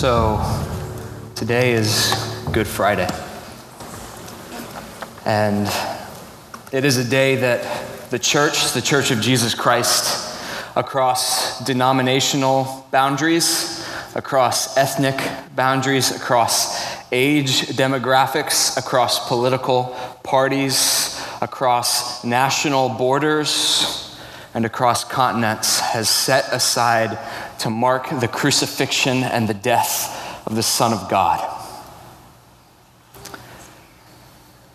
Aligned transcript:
So, 0.00 0.40
today 1.34 1.72
is 1.72 2.14
Good 2.52 2.66
Friday. 2.66 3.06
And 5.26 5.70
it 6.72 6.86
is 6.86 6.96
a 6.96 7.04
day 7.04 7.36
that 7.36 8.08
the 8.08 8.18
church, 8.18 8.72
the 8.72 8.80
Church 8.80 9.10
of 9.10 9.20
Jesus 9.20 9.54
Christ, 9.54 10.40
across 10.74 11.62
denominational 11.66 12.86
boundaries, 12.90 13.86
across 14.14 14.74
ethnic 14.78 15.20
boundaries, 15.54 16.16
across 16.16 16.82
age 17.12 17.66
demographics, 17.66 18.78
across 18.78 19.28
political 19.28 19.94
parties, 20.22 21.22
across 21.42 22.24
national 22.24 22.88
borders, 22.88 24.16
and 24.54 24.64
across 24.64 25.04
continents, 25.04 25.78
has 25.78 26.08
set 26.08 26.50
aside 26.54 27.18
to 27.60 27.68
mark 27.68 28.08
the 28.20 28.28
crucifixion 28.28 29.22
and 29.22 29.46
the 29.46 29.54
death 29.54 30.46
of 30.46 30.56
the 30.56 30.62
Son 30.62 30.94
of 30.94 31.10
God. 31.10 31.46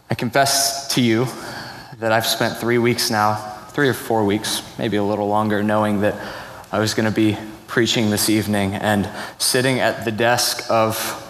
I 0.07 0.13
confess 0.13 0.93
to 0.93 1.01
you 1.01 1.25
that 1.97 2.11
I've 2.11 2.27
spent 2.27 2.57
three 2.57 2.77
weeks 2.77 3.09
now, 3.09 3.33
three 3.69 3.89
or 3.89 3.93
four 3.93 4.23
weeks, 4.23 4.61
maybe 4.77 4.97
a 4.97 5.03
little 5.03 5.27
longer, 5.27 5.63
knowing 5.63 6.01
that 6.01 6.15
I 6.71 6.77
was 6.77 6.93
going 6.93 7.09
to 7.09 7.15
be 7.15 7.37
preaching 7.65 8.11
this 8.11 8.29
evening 8.29 8.75
and 8.75 9.09
sitting 9.39 9.79
at 9.79 10.05
the 10.05 10.11
desk 10.11 10.69
of 10.69 11.21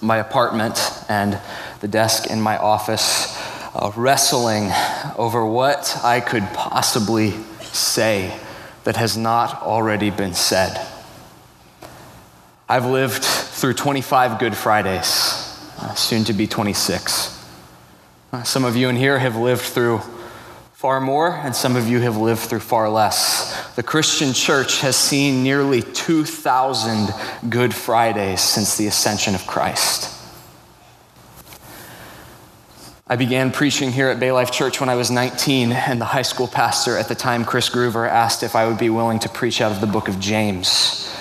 my 0.00 0.16
apartment 0.16 0.80
and 1.08 1.38
the 1.80 1.86
desk 1.86 2.26
in 2.26 2.40
my 2.40 2.58
office, 2.58 3.38
uh, 3.76 3.92
wrestling 3.94 4.72
over 5.16 5.46
what 5.46 5.96
I 6.02 6.18
could 6.18 6.42
possibly 6.54 7.30
say 7.60 8.36
that 8.84 8.96
has 8.96 9.16
not 9.16 9.62
already 9.62 10.10
been 10.10 10.34
said. 10.34 10.86
I've 12.68 12.86
lived 12.86 13.22
through 13.22 13.74
25 13.74 14.38
Good 14.38 14.56
Fridays, 14.56 15.06
uh, 15.78 15.94
soon 15.94 16.24
to 16.24 16.32
be 16.32 16.46
26. 16.46 17.38
Uh, 18.32 18.42
some 18.44 18.64
of 18.64 18.76
you 18.76 18.88
in 18.88 18.96
here 18.96 19.18
have 19.18 19.36
lived 19.36 19.62
through 19.62 20.00
far 20.72 21.00
more, 21.00 21.30
and 21.30 21.54
some 21.54 21.76
of 21.76 21.86
you 21.86 22.00
have 22.00 22.16
lived 22.16 22.40
through 22.40 22.60
far 22.60 22.88
less. 22.88 23.74
The 23.76 23.82
Christian 23.82 24.32
church 24.32 24.80
has 24.80 24.96
seen 24.96 25.42
nearly 25.42 25.82
2,000 25.82 27.14
Good 27.48 27.74
Fridays 27.74 28.40
since 28.40 28.76
the 28.76 28.86
ascension 28.86 29.34
of 29.34 29.46
Christ. 29.46 30.21
I 33.12 33.16
began 33.16 33.52
preaching 33.52 33.92
here 33.92 34.08
at 34.08 34.18
Bay 34.18 34.32
Life 34.32 34.50
Church 34.50 34.80
when 34.80 34.88
I 34.88 34.94
was 34.94 35.10
19, 35.10 35.70
and 35.70 36.00
the 36.00 36.06
high 36.06 36.22
school 36.22 36.48
pastor 36.48 36.96
at 36.96 37.08
the 37.08 37.14
time, 37.14 37.44
Chris 37.44 37.68
Groover, 37.68 38.08
asked 38.08 38.42
if 38.42 38.56
I 38.56 38.66
would 38.66 38.78
be 38.78 38.88
willing 38.88 39.18
to 39.18 39.28
preach 39.28 39.60
out 39.60 39.70
of 39.70 39.82
the 39.82 39.86
book 39.86 40.08
of 40.08 40.18
James. 40.18 41.14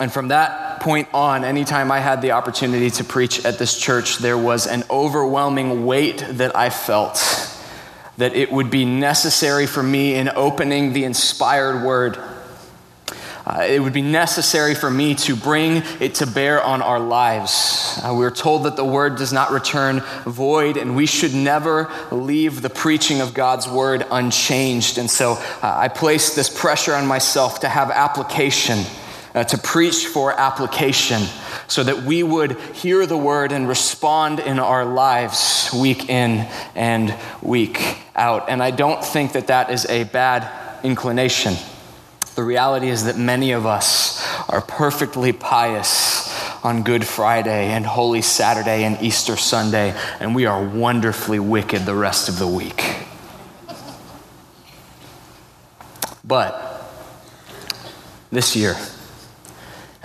And 0.00 0.12
from 0.12 0.26
that 0.28 0.80
point 0.80 1.06
on, 1.14 1.44
anytime 1.44 1.92
I 1.92 2.00
had 2.00 2.20
the 2.20 2.32
opportunity 2.32 2.90
to 2.90 3.04
preach 3.04 3.44
at 3.44 3.60
this 3.60 3.78
church, 3.78 4.18
there 4.18 4.36
was 4.36 4.66
an 4.66 4.82
overwhelming 4.90 5.86
weight 5.86 6.18
that 6.30 6.56
I 6.56 6.68
felt 6.68 7.18
that 8.16 8.34
it 8.34 8.50
would 8.50 8.68
be 8.68 8.84
necessary 8.84 9.68
for 9.68 9.84
me 9.84 10.16
in 10.16 10.28
opening 10.28 10.94
the 10.94 11.04
inspired 11.04 11.84
word 11.84 12.18
uh, 13.48 13.62
it 13.62 13.80
would 13.80 13.94
be 13.94 14.02
necessary 14.02 14.74
for 14.74 14.90
me 14.90 15.14
to 15.14 15.34
bring 15.34 15.82
it 16.00 16.16
to 16.16 16.26
bear 16.26 16.62
on 16.62 16.82
our 16.82 17.00
lives. 17.00 17.98
Uh, 18.04 18.12
we're 18.14 18.30
told 18.30 18.64
that 18.64 18.76
the 18.76 18.84
word 18.84 19.16
does 19.16 19.32
not 19.32 19.50
return 19.50 20.00
void, 20.26 20.76
and 20.76 20.94
we 20.94 21.06
should 21.06 21.32
never 21.32 21.90
leave 22.12 22.60
the 22.60 22.68
preaching 22.68 23.22
of 23.22 23.32
God's 23.32 23.66
word 23.66 24.04
unchanged. 24.10 24.98
And 24.98 25.10
so 25.10 25.32
uh, 25.32 25.74
I 25.78 25.88
place 25.88 26.34
this 26.34 26.50
pressure 26.50 26.92
on 26.92 27.06
myself 27.06 27.60
to 27.60 27.70
have 27.70 27.90
application, 27.90 28.80
uh, 29.34 29.44
to 29.44 29.56
preach 29.56 30.04
for 30.04 30.38
application, 30.38 31.22
so 31.68 31.82
that 31.82 32.02
we 32.02 32.22
would 32.22 32.52
hear 32.74 33.06
the 33.06 33.16
word 33.16 33.52
and 33.52 33.66
respond 33.66 34.40
in 34.40 34.58
our 34.58 34.84
lives 34.84 35.70
week 35.72 36.10
in 36.10 36.46
and 36.74 37.14
week 37.40 37.96
out. 38.14 38.50
And 38.50 38.62
I 38.62 38.72
don't 38.72 39.02
think 39.02 39.32
that 39.32 39.46
that 39.46 39.70
is 39.70 39.86
a 39.86 40.04
bad 40.04 40.84
inclination. 40.84 41.54
The 42.38 42.44
reality 42.44 42.88
is 42.88 43.02
that 43.06 43.18
many 43.18 43.50
of 43.50 43.66
us 43.66 44.24
are 44.48 44.60
perfectly 44.60 45.32
pious 45.32 46.32
on 46.64 46.84
Good 46.84 47.04
Friday 47.04 47.70
and 47.70 47.84
Holy 47.84 48.22
Saturday 48.22 48.84
and 48.84 48.96
Easter 49.02 49.36
Sunday, 49.36 49.92
and 50.20 50.36
we 50.36 50.46
are 50.46 50.64
wonderfully 50.64 51.40
wicked 51.40 51.84
the 51.84 51.96
rest 51.96 52.28
of 52.28 52.38
the 52.38 52.46
week. 52.46 52.94
But 56.22 56.88
this 58.30 58.54
year, 58.54 58.76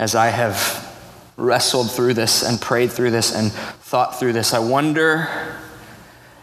as 0.00 0.16
I 0.16 0.30
have 0.30 0.92
wrestled 1.36 1.92
through 1.92 2.14
this 2.14 2.42
and 2.42 2.60
prayed 2.60 2.90
through 2.90 3.12
this 3.12 3.32
and 3.32 3.52
thought 3.52 4.18
through 4.18 4.32
this, 4.32 4.52
I 4.52 4.58
wonder 4.58 5.28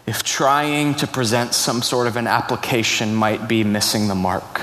if 0.06 0.22
trying 0.24 0.94
to 0.94 1.06
present 1.06 1.52
some 1.52 1.82
sort 1.82 2.06
of 2.06 2.16
an 2.16 2.28
application 2.28 3.14
might 3.14 3.46
be 3.46 3.62
missing 3.62 4.08
the 4.08 4.14
mark. 4.14 4.62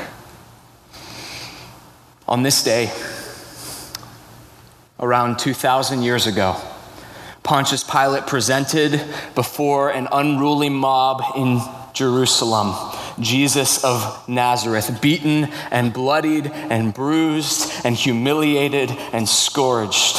On 2.29 2.43
this 2.43 2.63
day, 2.63 2.91
around 4.99 5.39
2,000 5.39 6.03
years 6.03 6.27
ago, 6.27 6.55
Pontius 7.41 7.83
Pilate 7.83 8.27
presented 8.27 9.03
before 9.33 9.89
an 9.89 10.07
unruly 10.11 10.69
mob 10.69 11.23
in 11.35 11.59
Jerusalem 11.91 12.75
Jesus 13.19 13.83
of 13.83 14.29
Nazareth, 14.29 15.01
beaten 15.01 15.45
and 15.71 15.91
bloodied 15.91 16.45
and 16.45 16.93
bruised 16.93 17.83
and 17.83 17.95
humiliated 17.95 18.91
and 19.11 19.27
scourged. 19.27 20.15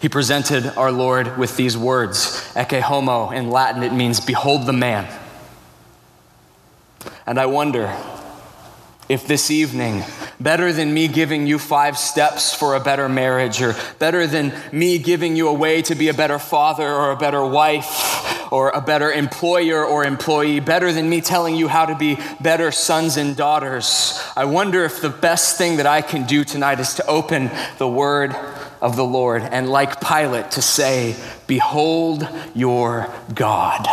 He 0.00 0.08
presented 0.08 0.66
our 0.78 0.90
Lord 0.90 1.36
with 1.36 1.58
these 1.58 1.76
words, 1.76 2.50
ecce 2.54 2.80
homo. 2.80 3.28
In 3.28 3.50
Latin, 3.50 3.82
it 3.82 3.92
means 3.92 4.20
behold 4.20 4.64
the 4.64 4.72
man. 4.72 5.06
And 7.26 7.38
I 7.38 7.44
wonder 7.44 7.94
if 9.10 9.26
this 9.26 9.50
evening, 9.50 10.04
better 10.40 10.72
than 10.72 10.92
me 10.92 11.08
giving 11.08 11.46
you 11.46 11.58
five 11.58 11.98
steps 11.98 12.54
for 12.54 12.74
a 12.74 12.80
better 12.80 13.08
marriage, 13.08 13.60
or 13.60 13.74
better 13.98 14.26
than 14.26 14.52
me 14.72 14.98
giving 14.98 15.36
you 15.36 15.48
a 15.48 15.52
way 15.52 15.82
to 15.82 15.94
be 15.94 16.08
a 16.08 16.14
better 16.14 16.38
father 16.38 16.88
or 16.88 17.10
a 17.10 17.16
better 17.16 17.44
wife, 17.44 18.52
or 18.52 18.70
a 18.70 18.80
better 18.80 19.12
employer 19.12 19.84
or 19.84 20.04
employee, 20.04 20.60
better 20.60 20.92
than 20.92 21.08
me 21.08 21.20
telling 21.20 21.54
you 21.54 21.68
how 21.68 21.86
to 21.86 21.94
be 21.94 22.18
better 22.40 22.72
sons 22.72 23.16
and 23.16 23.36
daughters, 23.36 24.20
I 24.36 24.44
wonder 24.46 24.84
if 24.84 25.00
the 25.00 25.10
best 25.10 25.58
thing 25.58 25.76
that 25.76 25.86
I 25.86 26.02
can 26.02 26.26
do 26.26 26.44
tonight 26.44 26.80
is 26.80 26.94
to 26.94 27.06
open 27.06 27.50
the 27.78 27.88
word 27.88 28.34
of 28.80 28.96
the 28.96 29.04
Lord 29.04 29.42
and, 29.42 29.68
like 29.68 30.00
Pilate, 30.00 30.52
to 30.52 30.62
say, 30.62 31.14
Behold 31.46 32.26
your 32.54 33.12
God 33.34 33.86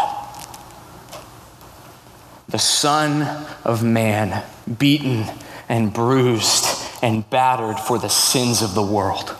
the 2.49 2.57
Son 2.57 3.45
of 3.65 3.83
Man, 3.83 4.43
beaten 4.77 5.25
and 5.69 5.93
bruised 5.93 6.65
and 7.01 7.29
battered 7.29 7.79
for 7.79 7.99
the 7.99 8.09
sins 8.09 8.61
of 8.61 8.73
the 8.73 8.81
world. 8.81 9.35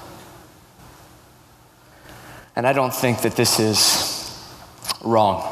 And 2.55 2.67
I 2.67 2.73
don't 2.73 2.93
think 2.93 3.21
that 3.21 3.35
this 3.35 3.59
is 3.59 4.57
wrong. 5.03 5.43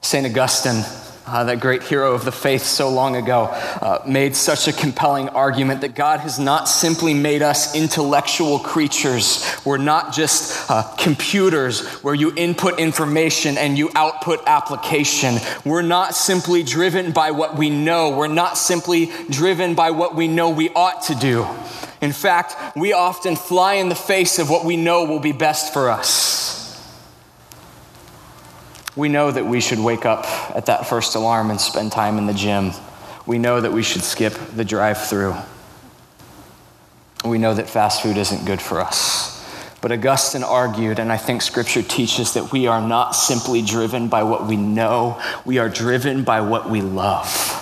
St. 0.00 0.26
Augustine 0.26 0.84
uh, 1.26 1.44
that 1.44 1.60
great 1.60 1.82
hero 1.82 2.12
of 2.14 2.24
the 2.24 2.32
faith 2.32 2.62
so 2.62 2.90
long 2.90 3.16
ago, 3.16 3.44
uh, 3.44 4.02
made 4.06 4.36
such 4.36 4.68
a 4.68 4.72
compelling 4.72 5.28
argument 5.30 5.80
that 5.80 5.94
God 5.94 6.20
has 6.20 6.38
not 6.38 6.68
simply 6.68 7.14
made 7.14 7.42
us 7.42 7.74
intellectual 7.74 8.58
creatures. 8.58 9.44
We're 9.64 9.78
not 9.78 10.12
just 10.12 10.70
uh, 10.70 10.82
computers 10.98 11.86
where 12.02 12.14
you 12.14 12.32
input 12.36 12.78
information 12.78 13.56
and 13.56 13.78
you 13.78 13.90
output 13.94 14.40
application. 14.46 15.36
We're 15.64 15.82
not 15.82 16.14
simply 16.14 16.62
driven 16.62 17.12
by 17.12 17.30
what 17.30 17.56
we 17.56 17.70
know. 17.70 18.16
We're 18.16 18.28
not 18.28 18.58
simply 18.58 19.10
driven 19.30 19.74
by 19.74 19.92
what 19.92 20.14
we 20.14 20.28
know 20.28 20.50
we 20.50 20.70
ought 20.70 21.04
to 21.04 21.14
do. 21.14 21.46
In 22.00 22.12
fact, 22.12 22.76
we 22.76 22.92
often 22.92 23.34
fly 23.34 23.74
in 23.74 23.88
the 23.88 23.94
face 23.94 24.38
of 24.38 24.50
what 24.50 24.66
we 24.66 24.76
know 24.76 25.04
will 25.04 25.20
be 25.20 25.32
best 25.32 25.72
for 25.72 25.88
us. 25.88 26.63
We 28.96 29.08
know 29.08 29.30
that 29.30 29.44
we 29.44 29.60
should 29.60 29.80
wake 29.80 30.06
up 30.06 30.24
at 30.56 30.66
that 30.66 30.86
first 30.86 31.14
alarm 31.14 31.50
and 31.50 31.60
spend 31.60 31.92
time 31.92 32.18
in 32.18 32.26
the 32.26 32.34
gym. 32.34 32.72
We 33.26 33.38
know 33.38 33.60
that 33.60 33.72
we 33.72 33.82
should 33.82 34.02
skip 34.02 34.34
the 34.54 34.64
drive 34.64 35.06
through. 35.06 35.34
We 37.24 37.38
know 37.38 37.54
that 37.54 37.68
fast 37.68 38.02
food 38.02 38.16
isn't 38.16 38.44
good 38.44 38.60
for 38.60 38.80
us. 38.80 39.32
But 39.80 39.92
Augustine 39.92 40.42
argued, 40.42 40.98
and 40.98 41.12
I 41.12 41.16
think 41.16 41.42
scripture 41.42 41.82
teaches 41.82 42.34
that 42.34 42.52
we 42.52 42.66
are 42.66 42.80
not 42.80 43.14
simply 43.14 43.60
driven 43.60 44.08
by 44.08 44.22
what 44.22 44.46
we 44.46 44.56
know, 44.56 45.20
we 45.44 45.58
are 45.58 45.68
driven 45.68 46.24
by 46.24 46.40
what 46.40 46.70
we 46.70 46.80
love. 46.80 47.60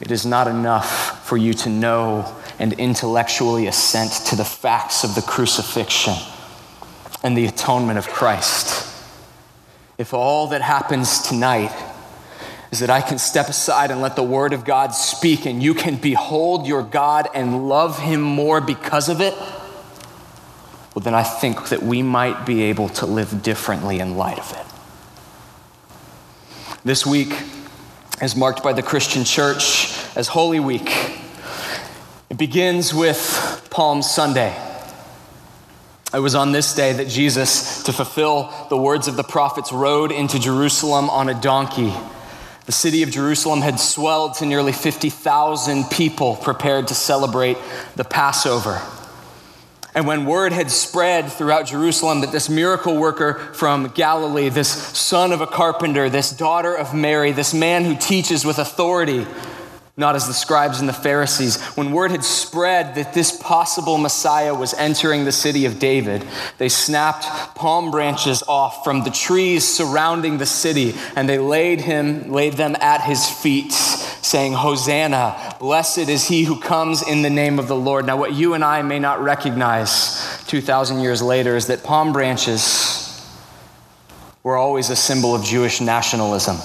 It 0.00 0.10
is 0.10 0.26
not 0.26 0.48
enough 0.48 1.26
for 1.26 1.36
you 1.36 1.54
to 1.54 1.68
know 1.68 2.32
and 2.58 2.72
intellectually 2.74 3.66
assent 3.66 4.12
to 4.26 4.36
the 4.36 4.44
facts 4.44 5.02
of 5.02 5.14
the 5.14 5.22
crucifixion 5.22 6.14
and 7.24 7.36
the 7.36 7.46
atonement 7.46 7.98
of 7.98 8.08
Christ. 8.08 8.71
If 9.98 10.14
all 10.14 10.48
that 10.48 10.62
happens 10.62 11.20
tonight 11.20 11.72
is 12.70 12.80
that 12.80 12.90
I 12.90 13.02
can 13.02 13.18
step 13.18 13.48
aside 13.48 13.90
and 13.90 14.00
let 14.00 14.16
the 14.16 14.22
Word 14.22 14.52
of 14.54 14.64
God 14.64 14.94
speak, 14.94 15.44
and 15.44 15.62
you 15.62 15.74
can 15.74 15.96
behold 15.96 16.66
your 16.66 16.82
God 16.82 17.28
and 17.34 17.68
love 17.68 17.98
Him 17.98 18.22
more 18.22 18.60
because 18.60 19.08
of 19.10 19.20
it, 19.20 19.34
well, 20.94 21.02
then 21.02 21.14
I 21.14 21.22
think 21.22 21.68
that 21.68 21.82
we 21.82 22.02
might 22.02 22.44
be 22.46 22.62
able 22.62 22.88
to 22.90 23.06
live 23.06 23.42
differently 23.42 23.98
in 23.98 24.16
light 24.16 24.38
of 24.38 24.52
it. 24.52 24.66
This 26.84 27.06
week 27.06 27.32
is 28.20 28.34
marked 28.34 28.62
by 28.62 28.72
the 28.72 28.82
Christian 28.82 29.24
church 29.24 29.94
as 30.16 30.28
Holy 30.28 30.60
Week. 30.60 30.90
It 32.28 32.38
begins 32.38 32.94
with 32.94 33.66
Palm 33.70 34.02
Sunday. 34.02 34.71
It 36.14 36.20
was 36.20 36.34
on 36.34 36.52
this 36.52 36.74
day 36.74 36.92
that 36.92 37.08
Jesus, 37.08 37.82
to 37.84 37.92
fulfill 37.92 38.52
the 38.68 38.76
words 38.76 39.08
of 39.08 39.16
the 39.16 39.24
prophets, 39.24 39.72
rode 39.72 40.12
into 40.12 40.38
Jerusalem 40.38 41.08
on 41.08 41.28
a 41.28 41.40
donkey 41.40 41.92
the 42.64 42.72
city 42.72 43.02
of 43.02 43.10
Jerusalem 43.10 43.60
had 43.60 43.80
swelled 43.80 44.34
to 44.34 44.46
nearly 44.46 44.72
50,000 44.72 45.90
people 45.90 46.36
prepared 46.36 46.88
to 46.88 46.94
celebrate 46.94 47.58
the 47.96 48.04
Passover. 48.04 48.80
And 49.94 50.06
when 50.06 50.24
word 50.24 50.52
had 50.52 50.70
spread 50.70 51.30
throughout 51.30 51.66
Jerusalem 51.66 52.20
that 52.20 52.30
this 52.30 52.48
miracle 52.48 52.96
worker 52.96 53.34
from 53.52 53.88
Galilee, 53.88 54.48
this 54.48 54.70
son 54.70 55.32
of 55.32 55.40
a 55.40 55.46
carpenter, 55.46 56.08
this 56.08 56.30
daughter 56.30 56.74
of 56.74 56.94
Mary, 56.94 57.32
this 57.32 57.52
man 57.52 57.84
who 57.84 57.96
teaches 57.96 58.44
with 58.44 58.58
authority, 58.58 59.26
not 59.94 60.16
as 60.16 60.26
the 60.26 60.32
scribes 60.32 60.80
and 60.80 60.88
the 60.88 60.94
Pharisees. 60.94 61.62
When 61.74 61.92
word 61.92 62.12
had 62.12 62.24
spread 62.24 62.94
that 62.94 63.12
this 63.12 63.36
possible 63.36 63.98
Messiah 63.98 64.54
was 64.54 64.72
entering 64.74 65.24
the 65.24 65.32
city 65.32 65.66
of 65.66 65.78
David, 65.78 66.26
they 66.56 66.70
snapped 66.70 67.24
palm 67.54 67.90
branches 67.90 68.42
off 68.48 68.84
from 68.84 69.04
the 69.04 69.10
trees 69.10 69.68
surrounding 69.68 70.38
the 70.38 70.46
city 70.46 70.94
and 71.14 71.28
they 71.28 71.38
laid 71.38 71.82
him 71.82 72.32
laid 72.32 72.54
them 72.54 72.74
at 72.80 73.02
his 73.02 73.28
feet 73.28 73.72
saying 73.72 74.54
hosanna 74.54 75.56
blessed 75.60 76.08
is 76.08 76.26
he 76.26 76.44
who 76.44 76.58
comes 76.58 77.06
in 77.06 77.20
the 77.20 77.30
name 77.30 77.58
of 77.58 77.68
the 77.68 77.76
Lord. 77.76 78.06
Now 78.06 78.16
what 78.16 78.32
you 78.32 78.54
and 78.54 78.64
I 78.64 78.80
may 78.80 78.98
not 78.98 79.20
recognize 79.22 80.42
2000 80.46 81.00
years 81.00 81.20
later 81.20 81.54
is 81.54 81.66
that 81.66 81.82
palm 81.82 82.14
branches 82.14 83.08
were 84.42 84.56
always 84.56 84.88
a 84.88 84.96
symbol 84.96 85.34
of 85.34 85.44
Jewish 85.44 85.82
nationalism. 85.82 86.56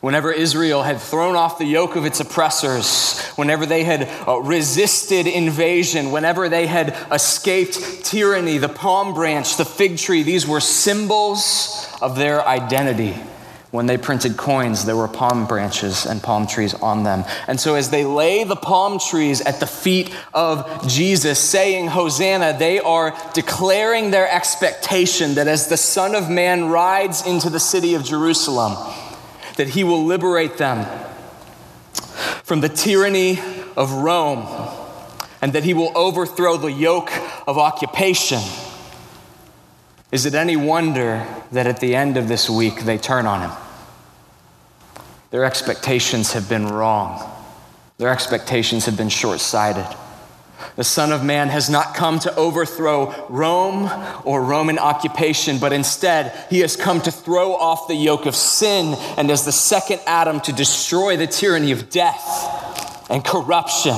Whenever 0.00 0.30
Israel 0.30 0.84
had 0.84 1.00
thrown 1.00 1.34
off 1.34 1.58
the 1.58 1.64
yoke 1.64 1.96
of 1.96 2.04
its 2.04 2.20
oppressors, 2.20 3.20
whenever 3.30 3.66
they 3.66 3.82
had 3.82 4.08
uh, 4.28 4.38
resisted 4.38 5.26
invasion, 5.26 6.12
whenever 6.12 6.48
they 6.48 6.68
had 6.68 6.96
escaped 7.10 8.04
tyranny, 8.04 8.58
the 8.58 8.68
palm 8.68 9.12
branch, 9.12 9.56
the 9.56 9.64
fig 9.64 9.98
tree, 9.98 10.22
these 10.22 10.46
were 10.46 10.60
symbols 10.60 11.92
of 12.00 12.14
their 12.14 12.46
identity. 12.46 13.12
When 13.72 13.86
they 13.86 13.98
printed 13.98 14.36
coins, 14.36 14.84
there 14.84 14.96
were 14.96 15.08
palm 15.08 15.46
branches 15.46 16.06
and 16.06 16.22
palm 16.22 16.46
trees 16.46 16.74
on 16.74 17.02
them. 17.02 17.24
And 17.48 17.60
so, 17.60 17.74
as 17.74 17.90
they 17.90 18.04
lay 18.04 18.44
the 18.44 18.56
palm 18.56 18.98
trees 18.98 19.42
at 19.42 19.60
the 19.60 19.66
feet 19.66 20.14
of 20.32 20.88
Jesus, 20.88 21.38
saying, 21.38 21.88
Hosanna, 21.88 22.56
they 22.56 22.78
are 22.78 23.14
declaring 23.34 24.10
their 24.10 24.30
expectation 24.30 25.34
that 25.34 25.48
as 25.48 25.66
the 25.66 25.76
Son 25.76 26.14
of 26.14 26.30
Man 26.30 26.70
rides 26.70 27.26
into 27.26 27.50
the 27.50 27.60
city 27.60 27.94
of 27.94 28.04
Jerusalem, 28.04 28.74
that 29.58 29.70
he 29.70 29.82
will 29.82 30.04
liberate 30.04 30.56
them 30.56 30.86
from 32.44 32.60
the 32.60 32.68
tyranny 32.68 33.40
of 33.76 33.92
Rome 33.92 34.46
and 35.42 35.52
that 35.52 35.64
he 35.64 35.74
will 35.74 35.90
overthrow 35.98 36.56
the 36.56 36.70
yoke 36.70 37.10
of 37.46 37.58
occupation. 37.58 38.40
Is 40.12 40.26
it 40.26 40.34
any 40.34 40.56
wonder 40.56 41.26
that 41.50 41.66
at 41.66 41.80
the 41.80 41.96
end 41.96 42.16
of 42.16 42.28
this 42.28 42.48
week 42.48 42.84
they 42.84 42.98
turn 42.98 43.26
on 43.26 43.50
him? 43.50 43.56
Their 45.30 45.44
expectations 45.44 46.32
have 46.34 46.48
been 46.48 46.68
wrong. 46.68 47.28
Their 47.98 48.10
expectations 48.10 48.86
have 48.86 48.96
been 48.96 49.08
short 49.08 49.40
sighted. 49.40 49.86
The 50.76 50.84
Son 50.84 51.12
of 51.12 51.24
Man 51.24 51.48
has 51.48 51.68
not 51.68 51.94
come 51.94 52.18
to 52.20 52.34
overthrow 52.36 53.26
Rome 53.28 53.90
or 54.24 54.42
Roman 54.42 54.78
occupation, 54.78 55.58
but 55.58 55.72
instead, 55.72 56.46
he 56.50 56.60
has 56.60 56.76
come 56.76 57.00
to 57.02 57.10
throw 57.10 57.54
off 57.54 57.88
the 57.88 57.94
yoke 57.94 58.26
of 58.26 58.36
sin 58.36 58.94
and 59.16 59.30
as 59.30 59.44
the 59.44 59.52
second 59.52 60.00
Adam 60.06 60.40
to 60.42 60.52
destroy 60.52 61.16
the 61.16 61.26
tyranny 61.26 61.72
of 61.72 61.90
death 61.90 63.06
and 63.10 63.24
corruption 63.24 63.94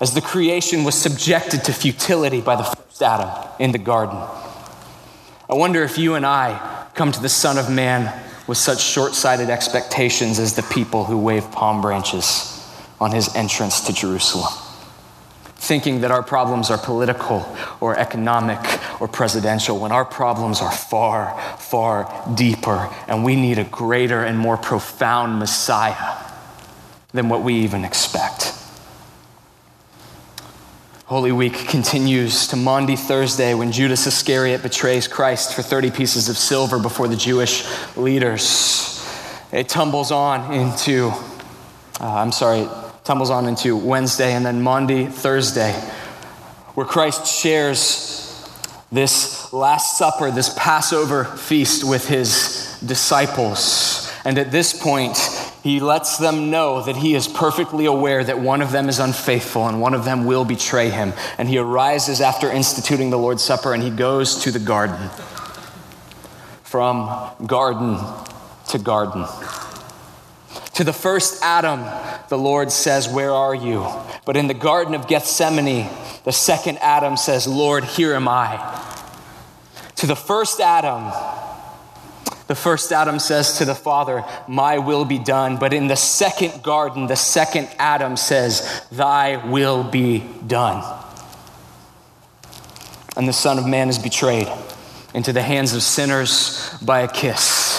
as 0.00 0.14
the 0.14 0.20
creation 0.20 0.84
was 0.84 0.94
subjected 0.94 1.64
to 1.64 1.72
futility 1.72 2.40
by 2.40 2.56
the 2.56 2.64
first 2.64 3.02
Adam 3.02 3.30
in 3.58 3.72
the 3.72 3.78
garden. 3.78 4.18
I 5.48 5.54
wonder 5.54 5.82
if 5.84 5.96
you 5.96 6.14
and 6.14 6.26
I 6.26 6.88
come 6.94 7.12
to 7.12 7.20
the 7.20 7.28
Son 7.28 7.56
of 7.56 7.70
Man 7.70 8.12
with 8.46 8.58
such 8.58 8.80
short 8.80 9.14
sighted 9.14 9.50
expectations 9.50 10.38
as 10.38 10.54
the 10.54 10.62
people 10.62 11.04
who 11.04 11.18
wave 11.18 11.50
palm 11.52 11.80
branches 11.80 12.52
on 13.00 13.12
his 13.12 13.34
entrance 13.34 13.82
to 13.82 13.92
Jerusalem 13.92 14.52
thinking 15.56 16.02
that 16.02 16.10
our 16.10 16.22
problems 16.22 16.70
are 16.70 16.78
political 16.78 17.56
or 17.80 17.98
economic 17.98 18.60
or 19.00 19.08
presidential 19.08 19.78
when 19.78 19.90
our 19.90 20.04
problems 20.04 20.60
are 20.60 20.70
far, 20.70 21.38
far 21.58 22.34
deeper 22.34 22.88
and 23.08 23.24
we 23.24 23.36
need 23.36 23.58
a 23.58 23.64
greater 23.64 24.22
and 24.22 24.38
more 24.38 24.56
profound 24.56 25.38
Messiah 25.38 26.16
than 27.12 27.28
what 27.28 27.42
we 27.42 27.54
even 27.54 27.84
expect. 27.84 28.52
Holy 31.06 31.30
Week 31.32 31.54
continues 31.54 32.48
to 32.48 32.56
Maundy 32.56 32.96
Thursday 32.96 33.54
when 33.54 33.70
Judas 33.70 34.06
Iscariot 34.08 34.62
betrays 34.62 35.06
Christ 35.06 35.54
for 35.54 35.62
30 35.62 35.92
pieces 35.92 36.28
of 36.28 36.36
silver 36.36 36.80
before 36.80 37.06
the 37.06 37.16
Jewish 37.16 37.64
leaders. 37.96 38.92
It 39.52 39.68
tumbles 39.68 40.10
on 40.10 40.52
into, 40.52 41.12
uh, 42.00 42.14
I'm 42.14 42.32
sorry, 42.32 42.68
tumbles 43.06 43.30
on 43.30 43.46
into 43.46 43.76
Wednesday 43.76 44.32
and 44.32 44.44
then 44.44 44.60
Maundy, 44.60 45.06
Thursday, 45.06 45.72
where 46.74 46.84
Christ 46.84 47.24
shares 47.24 48.26
this 48.90 49.52
Last 49.52 49.96
Supper, 49.96 50.32
this 50.32 50.52
Passover 50.58 51.24
feast 51.24 51.84
with 51.84 52.08
his 52.08 52.76
disciples. 52.84 54.12
And 54.24 54.38
at 54.38 54.50
this 54.50 54.72
point, 54.76 55.16
he 55.62 55.78
lets 55.78 56.18
them 56.18 56.50
know 56.50 56.82
that 56.82 56.96
he 56.96 57.14
is 57.14 57.28
perfectly 57.28 57.86
aware 57.86 58.24
that 58.24 58.40
one 58.40 58.60
of 58.60 58.72
them 58.72 58.88
is 58.88 58.98
unfaithful 58.98 59.68
and 59.68 59.80
one 59.80 59.94
of 59.94 60.04
them 60.04 60.24
will 60.24 60.44
betray 60.44 60.90
him. 60.90 61.12
And 61.38 61.48
he 61.48 61.58
arises 61.58 62.20
after 62.20 62.50
instituting 62.50 63.10
the 63.10 63.18
Lord's 63.18 63.44
Supper 63.44 63.72
and 63.72 63.84
he 63.84 63.90
goes 63.90 64.42
to 64.42 64.50
the 64.50 64.58
garden. 64.58 65.10
From 66.64 67.30
garden 67.46 67.98
to 68.70 68.78
garden. 68.78 69.26
To 70.76 70.84
the 70.84 70.92
first 70.92 71.42
Adam, 71.42 71.86
the 72.28 72.36
Lord 72.36 72.70
says, 72.70 73.08
Where 73.08 73.32
are 73.32 73.54
you? 73.54 73.86
But 74.26 74.36
in 74.36 74.46
the 74.46 74.52
Garden 74.52 74.94
of 74.94 75.08
Gethsemane, 75.08 75.88
the 76.24 76.32
second 76.32 76.76
Adam 76.82 77.16
says, 77.16 77.46
Lord, 77.46 77.82
here 77.82 78.12
am 78.12 78.28
I. 78.28 78.58
To 79.96 80.06
the 80.06 80.14
first 80.14 80.60
Adam, 80.60 81.10
the 82.46 82.54
first 82.54 82.92
Adam 82.92 83.18
says 83.18 83.56
to 83.56 83.64
the 83.64 83.74
Father, 83.74 84.22
My 84.46 84.76
will 84.76 85.06
be 85.06 85.18
done. 85.18 85.56
But 85.56 85.72
in 85.72 85.86
the 85.86 85.96
second 85.96 86.62
garden, 86.62 87.06
the 87.06 87.16
second 87.16 87.70
Adam 87.78 88.18
says, 88.18 88.86
Thy 88.92 89.48
will 89.48 89.82
be 89.82 90.26
done. 90.46 90.84
And 93.16 93.26
the 93.26 93.32
Son 93.32 93.58
of 93.58 93.66
Man 93.66 93.88
is 93.88 93.98
betrayed 93.98 94.48
into 95.14 95.32
the 95.32 95.40
hands 95.40 95.72
of 95.72 95.82
sinners 95.82 96.76
by 96.82 97.00
a 97.00 97.08
kiss. 97.08 97.75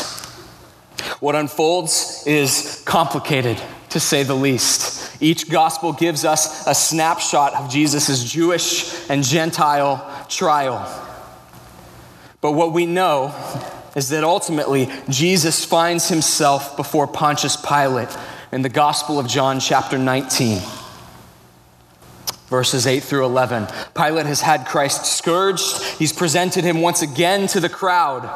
What 1.19 1.35
unfolds 1.35 2.23
is 2.27 2.83
complicated, 2.85 3.61
to 3.89 3.99
say 3.99 4.23
the 4.23 4.35
least. 4.35 5.21
Each 5.21 5.49
gospel 5.49 5.93
gives 5.93 6.25
us 6.25 6.67
a 6.67 6.75
snapshot 6.75 7.55
of 7.55 7.71
Jesus' 7.71 8.23
Jewish 8.23 9.09
and 9.09 9.23
Gentile 9.23 10.25
trial. 10.29 10.85
But 12.39 12.51
what 12.51 12.71
we 12.71 12.85
know 12.85 13.33
is 13.95 14.09
that 14.09 14.23
ultimately 14.23 14.89
Jesus 15.09 15.65
finds 15.65 16.07
himself 16.07 16.77
before 16.77 17.07
Pontius 17.07 17.55
Pilate 17.55 18.15
in 18.51 18.61
the 18.61 18.69
Gospel 18.69 19.17
of 19.17 19.27
John, 19.27 19.59
chapter 19.59 19.97
19 19.97 20.61
verses 22.47 22.87
8 22.87 23.03
through 23.03 23.25
11. 23.25 23.67
Pilate 23.93 24.25
has 24.25 24.41
had 24.41 24.65
Christ 24.65 25.05
scourged. 25.05 25.83
He's 25.97 26.13
presented 26.13 26.63
him 26.63 26.81
once 26.81 27.01
again 27.01 27.47
to 27.47 27.59
the 27.59 27.69
crowd 27.69 28.29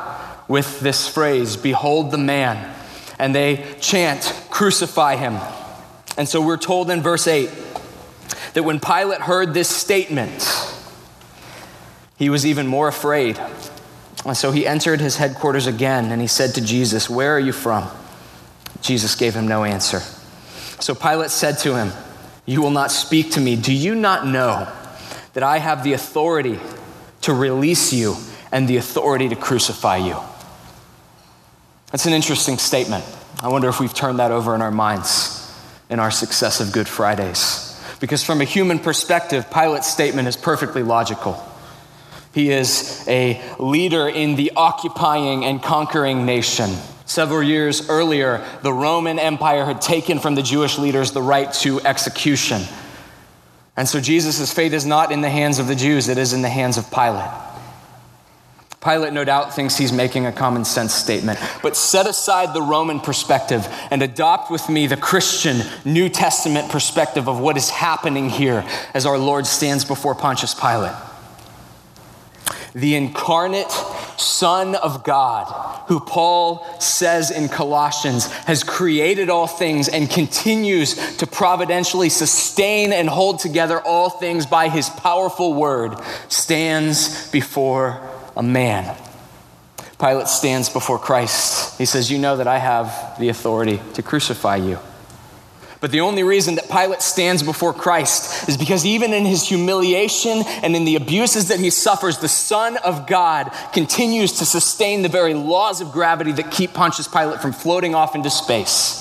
with 0.47 0.79
this 0.81 1.07
phrase 1.07 1.57
Behold 1.57 2.11
the 2.11 2.17
man. 2.17 2.75
And 3.17 3.33
they 3.33 3.75
chant, 3.79 4.33
Crucify 4.49 5.15
him. 5.15 5.37
And 6.17 6.27
so 6.27 6.41
we're 6.41 6.57
told 6.57 6.89
in 6.89 7.01
verse 7.01 7.27
8 7.27 7.49
that 8.53 8.63
when 8.63 8.79
Pilate 8.79 9.21
heard 9.21 9.53
this 9.53 9.69
statement, 9.69 10.49
he 12.17 12.29
was 12.29 12.45
even 12.45 12.67
more 12.67 12.87
afraid. 12.87 13.39
And 14.25 14.37
so 14.37 14.51
he 14.51 14.67
entered 14.67 14.99
his 14.99 15.17
headquarters 15.17 15.67
again 15.67 16.11
and 16.11 16.21
he 16.21 16.27
said 16.27 16.53
to 16.55 16.61
Jesus, 16.61 17.09
Where 17.09 17.35
are 17.35 17.39
you 17.39 17.53
from? 17.53 17.89
Jesus 18.81 19.15
gave 19.15 19.33
him 19.33 19.47
no 19.47 19.63
answer. 19.63 19.99
So 20.79 20.93
Pilate 20.93 21.31
said 21.31 21.57
to 21.59 21.75
him, 21.75 21.91
You 22.51 22.61
will 22.61 22.71
not 22.71 22.91
speak 22.91 23.31
to 23.31 23.39
me. 23.39 23.55
Do 23.55 23.73
you 23.73 23.95
not 23.95 24.27
know 24.27 24.67
that 25.31 25.41
I 25.41 25.57
have 25.57 25.85
the 25.85 25.93
authority 25.93 26.59
to 27.21 27.33
release 27.33 27.93
you 27.93 28.17
and 28.51 28.67
the 28.67 28.75
authority 28.75 29.29
to 29.29 29.37
crucify 29.37 29.95
you? 29.95 30.17
That's 31.93 32.05
an 32.05 32.11
interesting 32.11 32.57
statement. 32.57 33.05
I 33.41 33.47
wonder 33.47 33.69
if 33.69 33.79
we've 33.79 33.93
turned 33.93 34.19
that 34.19 34.31
over 34.31 34.53
in 34.53 34.61
our 34.61 34.69
minds 34.69 35.37
in 35.89 36.01
our 36.01 36.11
successive 36.11 36.73
Good 36.73 36.89
Fridays. 36.89 37.81
Because 38.01 38.21
from 38.21 38.41
a 38.41 38.43
human 38.43 38.79
perspective, 38.79 39.49
Pilate's 39.49 39.87
statement 39.87 40.27
is 40.27 40.35
perfectly 40.35 40.83
logical. 40.83 41.41
He 42.33 42.51
is 42.51 43.05
a 43.07 43.41
leader 43.59 44.09
in 44.09 44.35
the 44.35 44.51
occupying 44.57 45.45
and 45.45 45.63
conquering 45.63 46.25
nation. 46.25 46.69
Several 47.11 47.43
years 47.43 47.89
earlier, 47.89 48.41
the 48.61 48.71
Roman 48.71 49.19
Empire 49.19 49.65
had 49.65 49.81
taken 49.81 50.17
from 50.17 50.35
the 50.35 50.41
Jewish 50.41 50.77
leaders 50.77 51.11
the 51.11 51.21
right 51.21 51.51
to 51.55 51.81
execution. 51.81 52.61
And 53.75 53.85
so 53.85 53.99
Jesus' 53.99 54.53
fate 54.53 54.71
is 54.71 54.85
not 54.85 55.11
in 55.11 55.19
the 55.19 55.29
hands 55.29 55.59
of 55.59 55.67
the 55.67 55.75
Jews, 55.75 56.07
it 56.07 56.17
is 56.17 56.31
in 56.31 56.41
the 56.41 56.47
hands 56.47 56.77
of 56.77 56.89
Pilate. 56.89 57.29
Pilate, 58.81 59.11
no 59.11 59.25
doubt, 59.25 59.53
thinks 59.53 59.77
he's 59.77 59.91
making 59.91 60.25
a 60.25 60.31
common 60.31 60.63
sense 60.63 60.93
statement. 60.93 61.37
But 61.61 61.75
set 61.75 62.07
aside 62.07 62.53
the 62.53 62.61
Roman 62.61 63.01
perspective 63.01 63.67
and 63.91 64.01
adopt 64.01 64.49
with 64.49 64.69
me 64.69 64.87
the 64.87 64.95
Christian 64.95 65.63
New 65.83 66.07
Testament 66.07 66.71
perspective 66.71 67.27
of 67.27 67.41
what 67.41 67.57
is 67.57 67.69
happening 67.69 68.29
here 68.29 68.65
as 68.93 69.05
our 69.05 69.17
Lord 69.17 69.45
stands 69.45 69.83
before 69.83 70.15
Pontius 70.15 70.53
Pilate. 70.53 70.95
The 72.73 72.95
incarnate 72.95 73.69
Son 74.17 74.75
of 74.75 75.03
God, 75.03 75.47
who 75.87 75.99
Paul 75.99 76.65
says 76.79 77.29
in 77.29 77.49
Colossians 77.49 78.31
has 78.31 78.63
created 78.63 79.29
all 79.29 79.47
things 79.47 79.89
and 79.89 80.09
continues 80.09 81.17
to 81.17 81.27
providentially 81.27 82.09
sustain 82.09 82.93
and 82.93 83.09
hold 83.09 83.39
together 83.39 83.81
all 83.81 84.09
things 84.09 84.45
by 84.45 84.69
his 84.69 84.89
powerful 84.89 85.53
word, 85.53 85.95
stands 86.29 87.29
before 87.31 88.01
a 88.37 88.43
man. 88.43 88.95
Pilate 89.99 90.27
stands 90.27 90.69
before 90.69 90.97
Christ. 90.97 91.77
He 91.77 91.85
says, 91.85 92.09
You 92.09 92.17
know 92.17 92.37
that 92.37 92.47
I 92.47 92.57
have 92.57 93.17
the 93.19 93.29
authority 93.29 93.79
to 93.93 94.01
crucify 94.01 94.55
you. 94.55 94.79
But 95.81 95.89
the 95.89 96.01
only 96.01 96.21
reason 96.21 96.55
that 96.55 96.69
Pilate 96.69 97.01
stands 97.01 97.41
before 97.41 97.73
Christ 97.73 98.47
is 98.47 98.55
because 98.55 98.85
even 98.85 99.13
in 99.13 99.25
his 99.25 99.47
humiliation 99.47 100.43
and 100.61 100.75
in 100.75 100.85
the 100.85 100.95
abuses 100.95 101.47
that 101.47 101.59
he 101.59 101.71
suffers, 101.71 102.19
the 102.19 102.27
Son 102.27 102.77
of 102.77 103.07
God 103.07 103.51
continues 103.73 104.33
to 104.33 104.45
sustain 104.45 105.01
the 105.01 105.09
very 105.09 105.33
laws 105.33 105.81
of 105.81 105.91
gravity 105.91 106.33
that 106.33 106.51
keep 106.51 106.73
Pontius 106.73 107.07
Pilate 107.07 107.41
from 107.41 107.51
floating 107.51 107.95
off 107.95 108.13
into 108.13 108.29
space. 108.29 108.99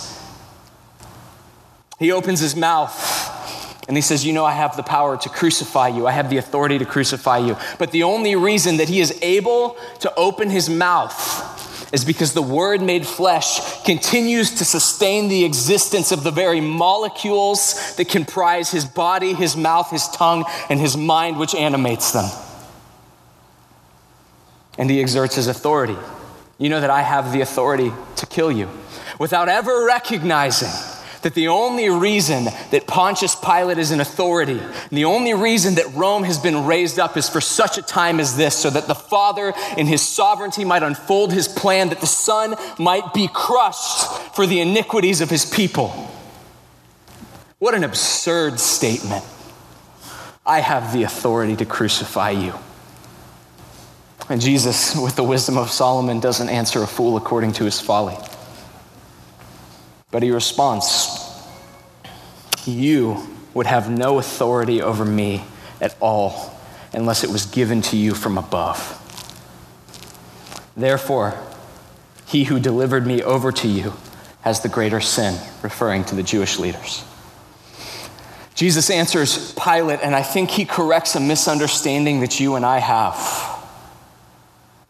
He 1.98 2.12
opens 2.12 2.40
his 2.40 2.56
mouth 2.56 3.28
and 3.86 3.94
he 3.94 4.00
says, 4.00 4.24
You 4.24 4.32
know, 4.32 4.46
I 4.46 4.52
have 4.52 4.74
the 4.74 4.82
power 4.82 5.18
to 5.18 5.28
crucify 5.28 5.88
you. 5.88 6.06
I 6.06 6.12
have 6.12 6.30
the 6.30 6.38
authority 6.38 6.78
to 6.78 6.86
crucify 6.86 7.38
you. 7.38 7.58
But 7.78 7.90
the 7.90 8.04
only 8.04 8.36
reason 8.36 8.78
that 8.78 8.88
he 8.88 9.00
is 9.00 9.18
able 9.20 9.76
to 9.98 10.14
open 10.14 10.48
his 10.48 10.70
mouth 10.70 11.59
is 11.92 12.04
because 12.04 12.32
the 12.32 12.42
Word 12.42 12.80
made 12.80 13.06
flesh 13.06 13.82
continues 13.84 14.58
to 14.58 14.64
sustain 14.64 15.28
the 15.28 15.44
existence 15.44 16.12
of 16.12 16.22
the 16.22 16.30
very 16.30 16.60
molecules 16.60 17.96
that 17.96 18.08
comprise 18.08 18.70
his 18.70 18.84
body, 18.84 19.32
his 19.32 19.56
mouth, 19.56 19.90
his 19.90 20.06
tongue, 20.08 20.44
and 20.68 20.78
his 20.78 20.96
mind, 20.96 21.38
which 21.38 21.54
animates 21.54 22.12
them. 22.12 22.30
And 24.78 24.88
he 24.88 25.00
exerts 25.00 25.34
his 25.34 25.48
authority. 25.48 25.96
You 26.58 26.68
know 26.68 26.80
that 26.80 26.90
I 26.90 27.02
have 27.02 27.32
the 27.32 27.40
authority 27.40 27.92
to 28.16 28.26
kill 28.26 28.52
you 28.52 28.68
without 29.18 29.48
ever 29.48 29.84
recognizing 29.86 30.68
that 31.22 31.34
the 31.34 31.48
only 31.48 31.90
reason 31.90 32.44
that 32.44 32.86
Pontius 32.86 33.34
Pilate 33.36 33.78
is 33.78 33.90
an 33.90 34.00
authority, 34.00 34.58
and 34.58 34.90
the 34.90 35.04
only 35.04 35.34
reason 35.34 35.74
that 35.74 35.94
Rome 35.94 36.24
has 36.24 36.38
been 36.38 36.66
raised 36.66 36.98
up 36.98 37.16
is 37.16 37.28
for 37.28 37.40
such 37.40 37.78
a 37.78 37.82
time 37.82 38.20
as 38.20 38.36
this, 38.36 38.56
so 38.56 38.70
that 38.70 38.86
the 38.86 38.94
Father 38.94 39.52
in 39.76 39.86
his 39.86 40.00
sovereignty 40.00 40.64
might 40.64 40.82
unfold 40.82 41.32
his 41.32 41.48
plan, 41.48 41.90
that 41.90 42.00
the 42.00 42.06
Son 42.06 42.54
might 42.78 43.12
be 43.12 43.28
crushed 43.32 44.06
for 44.34 44.46
the 44.46 44.60
iniquities 44.60 45.20
of 45.20 45.30
his 45.30 45.44
people. 45.44 45.88
What 47.58 47.74
an 47.74 47.84
absurd 47.84 48.58
statement. 48.58 49.24
I 50.46 50.60
have 50.60 50.92
the 50.92 51.02
authority 51.02 51.56
to 51.56 51.66
crucify 51.66 52.30
you. 52.30 52.54
And 54.30 54.40
Jesus, 54.40 54.96
with 54.96 55.16
the 55.16 55.24
wisdom 55.24 55.58
of 55.58 55.70
Solomon, 55.70 56.20
doesn't 56.20 56.48
answer 56.48 56.82
a 56.82 56.86
fool 56.86 57.16
according 57.16 57.52
to 57.54 57.64
his 57.64 57.80
folly. 57.80 58.16
But 60.10 60.22
he 60.22 60.30
responds, 60.30 61.08
You 62.66 63.26
would 63.54 63.66
have 63.66 63.90
no 63.90 64.18
authority 64.18 64.82
over 64.82 65.04
me 65.04 65.44
at 65.80 65.96
all 66.00 66.56
unless 66.92 67.24
it 67.24 67.30
was 67.30 67.46
given 67.46 67.82
to 67.82 67.96
you 67.96 68.14
from 68.14 68.36
above. 68.36 68.96
Therefore, 70.76 71.38
he 72.26 72.44
who 72.44 72.60
delivered 72.60 73.06
me 73.06 73.22
over 73.22 73.52
to 73.52 73.68
you 73.68 73.92
has 74.42 74.60
the 74.60 74.68
greater 74.68 75.00
sin, 75.00 75.38
referring 75.62 76.04
to 76.04 76.14
the 76.14 76.22
Jewish 76.22 76.58
leaders. 76.58 77.04
Jesus 78.54 78.90
answers 78.90 79.52
Pilate, 79.54 80.00
and 80.02 80.14
I 80.14 80.22
think 80.22 80.50
he 80.50 80.64
corrects 80.64 81.14
a 81.14 81.20
misunderstanding 81.20 82.20
that 82.20 82.40
you 82.40 82.56
and 82.56 82.64
I 82.64 82.78
have. 82.78 83.48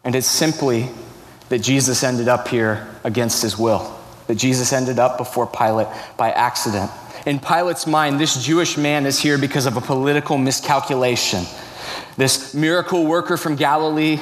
And 0.03 0.15
it's 0.15 0.27
simply 0.27 0.89
that 1.49 1.59
Jesus 1.59 2.03
ended 2.03 2.27
up 2.27 2.47
here 2.47 2.87
against 3.03 3.41
his 3.41 3.57
will 3.57 4.00
that 4.31 4.37
Jesus 4.37 4.71
ended 4.71 4.97
up 4.97 5.17
before 5.17 5.45
Pilate 5.45 5.89
by 6.15 6.31
accident. 6.31 6.89
In 7.25 7.37
Pilate's 7.37 7.85
mind, 7.85 8.17
this 8.17 8.41
Jewish 8.41 8.77
man 8.77 9.05
is 9.05 9.19
here 9.19 9.37
because 9.37 9.65
of 9.65 9.75
a 9.75 9.81
political 9.81 10.37
miscalculation. 10.37 11.43
This 12.15 12.53
miracle 12.53 13.05
worker 13.05 13.35
from 13.35 13.57
Galilee 13.57 14.21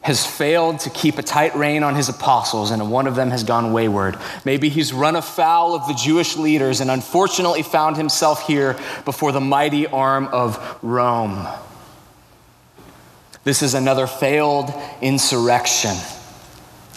has 0.00 0.24
failed 0.24 0.80
to 0.80 0.88
keep 0.88 1.18
a 1.18 1.22
tight 1.22 1.54
rein 1.54 1.82
on 1.82 1.94
his 1.94 2.08
apostles, 2.08 2.70
and 2.70 2.90
one 2.90 3.06
of 3.06 3.16
them 3.16 3.28
has 3.28 3.44
gone 3.44 3.74
wayward. 3.74 4.16
Maybe 4.46 4.70
he's 4.70 4.94
run 4.94 5.14
afoul 5.14 5.74
of 5.74 5.88
the 5.88 5.94
Jewish 5.94 6.38
leaders 6.38 6.80
and 6.80 6.90
unfortunately 6.90 7.62
found 7.62 7.98
himself 7.98 8.46
here 8.46 8.78
before 9.04 9.30
the 9.30 9.42
mighty 9.42 9.86
arm 9.86 10.26
of 10.28 10.78
Rome. 10.80 11.46
This 13.44 13.62
is 13.62 13.74
another 13.74 14.06
failed 14.06 14.72
insurrection. 15.02 15.94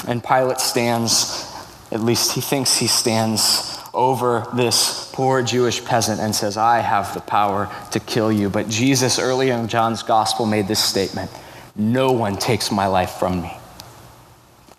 And 0.08 0.24
Pilate 0.24 0.62
stands 0.62 1.47
at 1.92 2.02
least 2.02 2.34
he 2.34 2.42
thinks 2.42 2.78
he 2.78 2.88
stands 2.88 3.80
over 3.94 4.48
this 4.54 5.10
poor 5.14 5.42
Jewish 5.42 5.84
peasant 5.84 6.20
and 6.20 6.36
says, 6.36 6.58
I 6.58 6.80
have 6.80 7.14
the 7.14 7.22
power 7.22 7.74
to 7.92 8.00
kill 8.00 8.32
you. 8.32 8.50
But 8.50 8.70
Jesus, 8.70 9.18
early 9.20 9.50
in 9.50 9.68
John's 9.68 10.04
gospel, 10.04 10.46
made 10.46 10.68
this 10.68 10.84
statement 10.84 11.32
No 11.76 12.12
one 12.12 12.38
takes 12.38 12.72
my 12.72 12.88
life 12.88 13.12
from 13.12 13.42
me, 13.42 13.58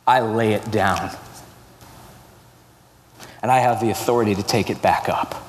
I 0.06 0.20
lay 0.20 0.52
it 0.52 0.70
down. 0.70 1.10
And 3.40 3.52
I 3.52 3.58
have 3.58 3.80
the 3.80 3.90
authority 3.90 4.34
to 4.34 4.42
take 4.42 4.68
it 4.68 4.82
back 4.82 5.08
up. 5.08 5.44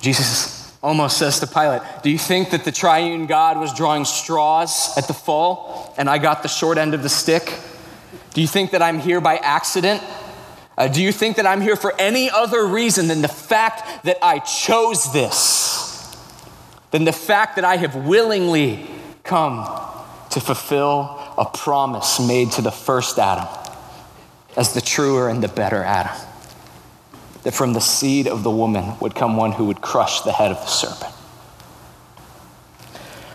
Jesus 0.00 0.76
almost 0.82 1.18
says 1.18 1.40
to 1.40 1.46
Pilate, 1.46 1.82
Do 2.02 2.10
you 2.10 2.18
think 2.18 2.50
that 2.50 2.64
the 2.64 2.70
triune 2.70 3.26
God 3.26 3.58
was 3.58 3.74
drawing 3.74 4.04
straws 4.04 4.96
at 4.96 5.08
the 5.08 5.14
fall 5.14 5.94
and 5.96 6.08
I 6.08 6.18
got 6.18 6.42
the 6.42 6.48
short 6.48 6.78
end 6.78 6.94
of 6.94 7.02
the 7.02 7.08
stick? 7.08 7.52
Do 8.34 8.40
you 8.40 8.48
think 8.48 8.72
that 8.72 8.82
I'm 8.82 8.98
here 8.98 9.20
by 9.20 9.36
accident? 9.36 10.02
Uh, 10.76 10.88
do 10.88 11.00
you 11.00 11.12
think 11.12 11.36
that 11.36 11.46
I'm 11.46 11.60
here 11.60 11.76
for 11.76 11.94
any 12.00 12.28
other 12.28 12.66
reason 12.66 13.06
than 13.06 13.22
the 13.22 13.28
fact 13.28 14.04
that 14.04 14.18
I 14.22 14.40
chose 14.40 15.12
this? 15.12 16.16
Than 16.90 17.04
the 17.04 17.12
fact 17.12 17.56
that 17.56 17.64
I 17.64 17.76
have 17.76 17.94
willingly 17.94 18.90
come 19.22 19.64
to 20.30 20.40
fulfill 20.40 21.16
a 21.38 21.48
promise 21.54 22.18
made 22.20 22.50
to 22.52 22.62
the 22.62 22.72
first 22.72 23.18
Adam 23.20 23.46
as 24.56 24.74
the 24.74 24.80
truer 24.80 25.28
and 25.28 25.40
the 25.40 25.48
better 25.48 25.84
Adam? 25.84 26.16
That 27.44 27.54
from 27.54 27.72
the 27.72 27.80
seed 27.80 28.26
of 28.26 28.42
the 28.42 28.50
woman 28.50 28.98
would 28.98 29.14
come 29.14 29.36
one 29.36 29.52
who 29.52 29.66
would 29.66 29.80
crush 29.80 30.22
the 30.22 30.32
head 30.32 30.50
of 30.50 30.56
the 30.56 30.66
serpent. 30.66 31.13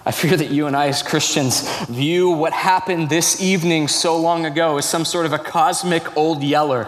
I 0.09 0.11
fear 0.11 0.35
that 0.35 0.49
you 0.49 0.65
and 0.65 0.75
I, 0.75 0.87
as 0.87 1.03
Christians, 1.03 1.69
view 1.85 2.31
what 2.31 2.51
happened 2.51 3.09
this 3.09 3.39
evening 3.43 3.87
so 3.87 4.17
long 4.17 4.43
ago 4.43 4.79
as 4.79 4.85
some 4.85 5.05
sort 5.05 5.27
of 5.27 5.33
a 5.33 5.37
cosmic 5.37 6.17
old 6.17 6.41
yeller. 6.41 6.87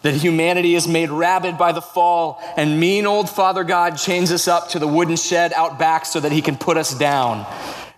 That 0.00 0.14
humanity 0.14 0.74
is 0.74 0.88
made 0.88 1.10
rabid 1.10 1.58
by 1.58 1.72
the 1.72 1.82
fall, 1.82 2.42
and 2.56 2.80
mean 2.80 3.04
old 3.04 3.28
Father 3.28 3.62
God 3.62 3.98
chains 3.98 4.32
us 4.32 4.48
up 4.48 4.70
to 4.70 4.78
the 4.78 4.88
wooden 4.88 5.16
shed 5.16 5.52
out 5.52 5.78
back 5.78 6.06
so 6.06 6.18
that 6.18 6.32
he 6.32 6.40
can 6.40 6.56
put 6.56 6.78
us 6.78 6.98
down. 6.98 7.44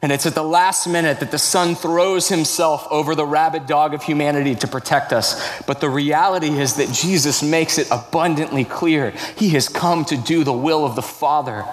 And 0.03 0.11
it's 0.11 0.27
at 0.27 0.35
the 0.35 0.43
last 0.43 0.89
minute 0.89 1.21
that 1.21 1.31
the 1.31 1.39
Son 1.39 1.77
throws 1.77 2.29
himself 2.29 2.85
over 2.91 3.15
the 3.15 3.25
rabid 3.25 3.69
dog 3.69 3.95
of 3.95 4.03
humanity 4.03 4.57
to 4.57 4.67
protect 4.67 5.13
us. 5.13 5.63
But 5.69 5.81
the 5.81 5.89
reality 5.89 6.49
is 6.49 6.75
that 6.79 6.91
Jesus 6.93 7.45
makes 7.45 7.79
it 7.79 7.87
abundantly 7.93 8.65
clear 8.65 9.13
He 9.37 9.51
has 9.51 9.69
come 9.69 10.05
to 10.07 10.17
do 10.17 10.43
the 10.43 10.53
will 10.53 10.85
of 10.85 10.97
the 10.97 11.03
Father. 11.03 11.65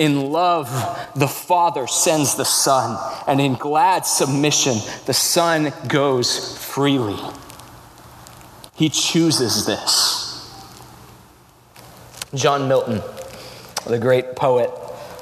In 0.00 0.32
love, 0.32 0.70
the 1.14 1.28
Father 1.28 1.86
sends 1.86 2.34
the 2.34 2.44
Son, 2.44 2.98
and 3.26 3.38
in 3.38 3.52
glad 3.52 4.06
submission, 4.06 4.78
the 5.04 5.12
Son 5.12 5.74
goes 5.88 6.56
freely. 6.56 7.20
He 8.74 8.88
chooses 8.88 9.66
this. 9.66 10.58
John 12.32 12.66
Milton, 12.66 13.02
the 13.86 13.98
great 13.98 14.36
poet, 14.36 14.70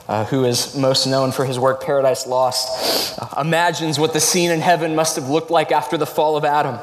uh, 0.07 0.25
who 0.27 0.45
is 0.45 0.77
most 0.77 1.09
known 1.09 1.33
for 1.33 1.45
his 1.45 1.59
work 1.59 1.83
Paradise 1.83 2.29
Lost, 2.29 3.19
uh, 3.21 3.41
imagines 3.41 3.99
what 3.99 4.13
the 4.13 4.21
scene 4.21 4.53
in 4.53 4.61
heaven 4.61 4.95
must 4.95 5.17
have 5.17 5.29
looked 5.29 5.51
like 5.51 5.73
after 5.73 5.97
the 5.97 6.07
fall 6.07 6.37
of 6.37 6.45
Adam. 6.45 6.79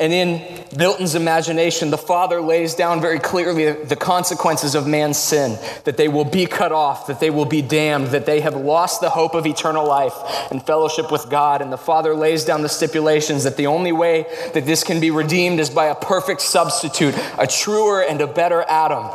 And 0.00 0.12
in 0.12 0.66
Milton's 0.76 1.14
imagination, 1.14 1.90
the 1.90 1.98
Father 1.98 2.40
lays 2.40 2.74
down 2.74 3.00
very 3.00 3.20
clearly 3.20 3.70
the 3.70 3.94
consequences 3.94 4.74
of 4.74 4.88
man's 4.88 5.16
sin 5.18 5.56
that 5.84 5.96
they 5.96 6.08
will 6.08 6.24
be 6.24 6.46
cut 6.46 6.72
off, 6.72 7.06
that 7.06 7.20
they 7.20 7.30
will 7.30 7.44
be 7.44 7.62
damned, 7.62 8.08
that 8.08 8.26
they 8.26 8.40
have 8.40 8.56
lost 8.56 9.00
the 9.00 9.10
hope 9.10 9.34
of 9.34 9.46
eternal 9.46 9.86
life 9.86 10.14
and 10.50 10.66
fellowship 10.66 11.12
with 11.12 11.30
God. 11.30 11.62
And 11.62 11.72
the 11.72 11.78
Father 11.78 12.12
lays 12.12 12.44
down 12.44 12.62
the 12.62 12.68
stipulations 12.68 13.44
that 13.44 13.56
the 13.56 13.68
only 13.68 13.92
way 13.92 14.26
that 14.52 14.66
this 14.66 14.82
can 14.82 14.98
be 14.98 15.12
redeemed 15.12 15.60
is 15.60 15.70
by 15.70 15.86
a 15.86 15.94
perfect 15.94 16.40
substitute, 16.40 17.14
a 17.38 17.46
truer 17.46 18.02
and 18.02 18.20
a 18.20 18.26
better 18.26 18.64
Adam. 18.66 19.08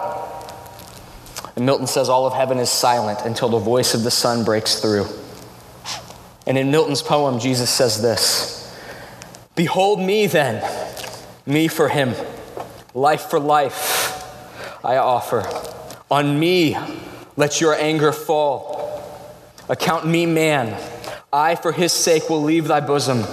And 1.57 1.65
Milton 1.65 1.87
says 1.87 2.07
all 2.07 2.25
of 2.25 2.33
heaven 2.33 2.57
is 2.57 2.69
silent 2.69 3.19
until 3.25 3.49
the 3.49 3.59
voice 3.59 3.93
of 3.93 4.03
the 4.03 4.11
Son 4.11 4.45
breaks 4.45 4.79
through. 4.79 5.07
And 6.47 6.57
in 6.57 6.71
Milton's 6.71 7.01
poem, 7.01 7.39
Jesus 7.39 7.69
says 7.69 8.01
this. 8.01 8.58
Behold 9.59 9.99
me 9.99 10.25
then, 10.25 10.63
me 11.45 11.67
for 11.67 11.89
him, 11.89 12.15
life 12.93 13.23
for 13.23 13.41
life 13.41 14.23
I 14.85 14.95
offer. 14.95 15.43
On 16.09 16.39
me 16.39 16.77
let 17.35 17.59
your 17.59 17.75
anger 17.75 18.13
fall. 18.13 19.03
Account 19.67 20.07
me 20.07 20.25
man, 20.25 20.81
I 21.33 21.55
for 21.55 21.73
his 21.73 21.91
sake 21.91 22.29
will 22.29 22.41
leave 22.41 22.69
thy 22.69 22.79
bosom. 22.79 23.25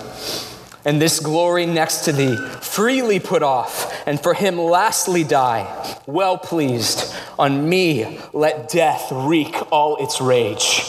And 0.84 1.00
this 1.00 1.20
glory 1.20 1.64
next 1.64 2.06
to 2.06 2.12
thee 2.12 2.36
freely 2.60 3.20
put 3.20 3.44
off, 3.44 4.04
and 4.04 4.20
for 4.20 4.34
him 4.34 4.58
lastly 4.58 5.22
die. 5.22 6.00
Well 6.06 6.38
pleased, 6.38 7.14
on 7.38 7.68
me 7.68 8.18
let 8.32 8.68
death 8.68 9.12
wreak 9.12 9.54
all 9.70 9.94
its 9.98 10.20
rage. 10.20 10.82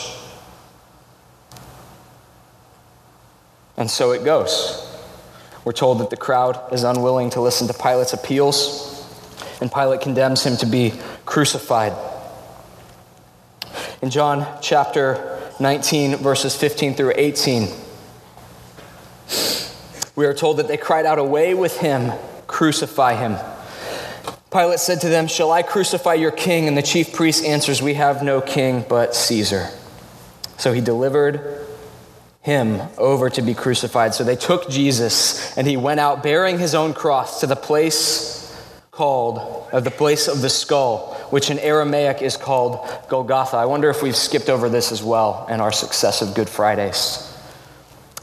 And 3.78 3.88
so 3.88 4.14
it 4.14 4.26
goes. 4.26 4.87
We're 5.68 5.74
told 5.74 6.00
that 6.00 6.10
the 6.10 6.16
crowd 6.16 6.58
is 6.72 6.86
unwilling 6.86 7.32
to 7.32 7.42
listen 7.42 7.68
to 7.68 7.74
Pilate's 7.74 8.14
appeals, 8.14 9.06
and 9.60 9.70
Pilate 9.70 10.00
condemns 10.00 10.46
him 10.46 10.56
to 10.60 10.66
be 10.66 10.94
crucified. 11.26 11.92
In 14.02 14.10
John 14.10 14.48
chapter 14.62 15.42
19, 15.60 16.20
verses 16.20 16.56
15 16.56 16.94
through 16.94 17.12
18, 17.18 17.68
we 20.16 20.26
are 20.26 20.34
told 20.34 20.56
that 20.60 20.70
they 20.70 20.78
cried 20.78 21.06
out, 21.06 21.20
Away 21.20 21.54
with 21.54 21.78
him, 21.82 22.14
crucify 22.48 23.16
him. 23.16 23.36
Pilate 24.50 24.80
said 24.80 25.02
to 25.02 25.10
them, 25.10 25.28
Shall 25.28 25.52
I 25.52 25.64
crucify 25.64 26.14
your 26.14 26.32
king? 26.32 26.70
And 26.70 26.78
the 26.78 26.82
chief 26.82 27.12
priest 27.12 27.44
answers, 27.44 27.82
We 27.82 27.96
have 27.96 28.24
no 28.24 28.40
king 28.40 28.86
but 28.88 29.14
Caesar. 29.14 29.68
So 30.58 30.72
he 30.72 30.80
delivered 30.80 31.67
him 32.48 32.82
over 32.98 33.30
to 33.30 33.42
be 33.42 33.54
crucified. 33.54 34.14
So 34.14 34.24
they 34.24 34.38
took 34.38 34.70
Jesus 34.70 35.56
and 35.58 35.68
he 35.68 35.76
went 35.76 36.00
out 36.00 36.24
bearing 36.24 36.58
his 36.58 36.74
own 36.74 36.94
cross 36.94 37.42
to 37.42 37.46
the 37.46 37.58
place 37.58 38.58
called, 38.90 39.68
uh, 39.74 39.82
the 39.82 39.92
place 39.92 40.30
of 40.30 40.42
the 40.42 40.50
skull, 40.50 41.14
which 41.30 41.50
in 41.50 41.60
Aramaic 41.60 42.22
is 42.22 42.38
called 42.38 42.88
Golgotha. 43.10 43.58
I 43.58 43.66
wonder 43.66 43.90
if 43.90 44.02
we've 44.02 44.16
skipped 44.16 44.50
over 44.50 44.70
this 44.70 44.94
as 44.94 45.04
well 45.04 45.46
in 45.50 45.60
our 45.60 45.74
successive 45.74 46.36
Good 46.36 46.48
Fridays. 46.48 47.27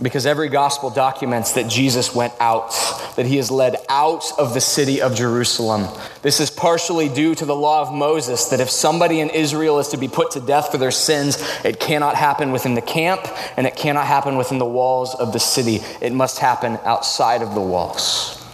Because 0.03 0.27
every 0.27 0.49
gospel 0.49 0.91
documents 0.91 1.53
that 1.53 1.69
Jesus 1.69 2.13
went 2.13 2.33
out, 2.41 2.71
that 3.15 3.27
he 3.27 3.39
is 3.39 3.49
led 3.49 3.77
out 3.89 4.25
of 4.39 4.53
the 4.53 4.61
city 4.61 5.01
of 5.01 5.15
Jerusalem. 5.15 5.87
This 6.23 6.41
is 6.41 6.51
partially 6.51 7.09
due 7.09 7.37
to 7.37 7.45
the 7.45 7.55
law 7.55 7.83
of 7.83 7.95
Moses 7.95 8.47
that 8.47 8.59
if 8.59 8.69
somebody 8.69 9.21
in 9.21 9.31
Israel 9.31 9.79
is 9.79 9.89
to 9.89 9.97
be 9.97 10.09
put 10.09 10.33
to 10.33 10.41
death 10.41 10.73
for 10.73 10.79
their 10.79 10.91
sins, 10.91 11.39
it 11.65 11.79
cannot 11.79 12.17
happen 12.17 12.51
within 12.51 12.75
the 12.75 12.83
camp 12.83 13.21
and 13.57 13.69
it 13.69 13.77
cannot 13.77 14.07
happen 14.07 14.37
within 14.37 14.59
the 14.59 14.67
walls 14.67 15.15
of 15.15 15.33
the 15.33 15.39
city. 15.39 15.79
It 16.01 16.13
must 16.13 16.41
happen 16.41 16.77
outside 16.85 17.43
of 17.43 17.55
the 17.55 17.61
walls. 17.61 18.45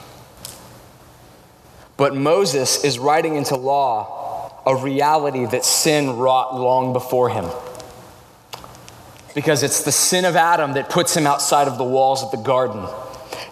But 1.97 2.15
Moses 2.15 2.85
is 2.85 2.99
writing 2.99 3.37
into 3.37 3.57
law 3.57 4.63
a 4.67 4.77
reality 4.77 5.47
that 5.47 5.65
sin 5.65 6.19
wrought 6.19 6.55
long 6.55 6.93
before 6.93 7.31
him 7.31 7.47
because 9.35 9.63
it's 9.63 9.83
the 9.85 9.93
sin 9.93 10.25
of 10.25 10.37
Adam 10.37 10.75
that 10.75 10.91
puts 10.91 11.17
him 11.17 11.27
outside 11.27 11.69
of 11.69 11.79
the 11.79 11.85
walls 11.85 12.23
of 12.23 12.31
the 12.31 12.37
garden. 12.37 12.87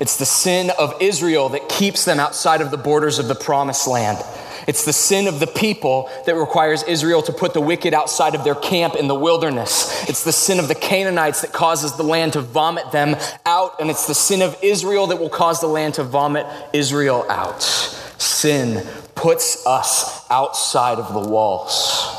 It's 0.01 0.17
the 0.17 0.27
sin 0.27 0.71
of 0.79 0.95
Israel 1.01 1.49
that 1.51 1.69
keeps 1.69 2.05
them 2.05 2.21
outside 2.21 2.61
of 2.61 2.71
the 2.71 2.77
borders 2.77 3.19
of 3.19 3.29
the 3.29 3.35
promised 3.35 3.88
land. 3.88 4.23
It's 4.69 4.85
the 4.85 4.93
sin 4.93 5.29
of 5.29 5.41
the 5.41 5.47
people 5.47 6.11
that 6.27 6.35
requires 6.35 6.83
Israel 6.83 7.23
to 7.23 7.33
put 7.33 7.55
the 7.55 7.61
wicked 7.61 7.95
outside 7.95 8.35
of 8.35 8.45
their 8.45 8.55
camp 8.55 8.97
in 8.97 9.09
the 9.09 9.14
wilderness. 9.14 10.07
It's 10.11 10.25
the 10.25 10.33
sin 10.33 10.59
of 10.59 10.69
the 10.69 10.75
Canaanites 10.75 11.41
that 11.41 11.55
causes 11.55 11.97
the 11.97 12.03
land 12.03 12.35
to 12.35 12.43
vomit 12.43 12.93
them 12.93 13.17
out. 13.47 13.81
And 13.81 13.88
it's 13.88 14.07
the 14.07 14.14
sin 14.14 14.43
of 14.43 14.59
Israel 14.62 15.07
that 15.07 15.17
will 15.17 15.31
cause 15.31 15.61
the 15.62 15.67
land 15.69 15.95
to 15.95 16.05
vomit 16.05 16.47
Israel 16.75 17.25
out. 17.31 17.62
Sin 17.62 18.87
puts 19.14 19.67
us 19.67 20.31
outside 20.31 20.99
of 20.99 21.14
the 21.14 21.31
walls. 21.31 22.18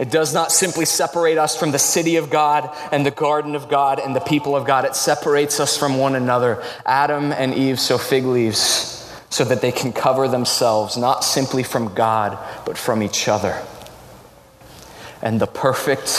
It 0.00 0.10
does 0.10 0.32
not 0.32 0.50
simply 0.50 0.86
separate 0.86 1.36
us 1.36 1.54
from 1.54 1.72
the 1.72 1.78
city 1.78 2.16
of 2.16 2.30
God 2.30 2.74
and 2.90 3.04
the 3.04 3.10
garden 3.10 3.54
of 3.54 3.68
God 3.68 3.98
and 4.00 4.16
the 4.16 4.20
people 4.20 4.56
of 4.56 4.66
God. 4.66 4.86
It 4.86 4.96
separates 4.96 5.60
us 5.60 5.76
from 5.76 5.98
one 5.98 6.14
another. 6.14 6.64
Adam 6.86 7.32
and 7.32 7.52
Eve 7.52 7.78
sew 7.78 7.98
fig 7.98 8.24
leaves 8.24 8.56
so 9.28 9.44
that 9.44 9.60
they 9.60 9.70
can 9.70 9.92
cover 9.92 10.26
themselves, 10.26 10.96
not 10.96 11.22
simply 11.22 11.62
from 11.62 11.92
God, 11.92 12.38
but 12.64 12.78
from 12.78 13.02
each 13.02 13.28
other. 13.28 13.62
And 15.20 15.38
the 15.38 15.46
perfect, 15.46 16.18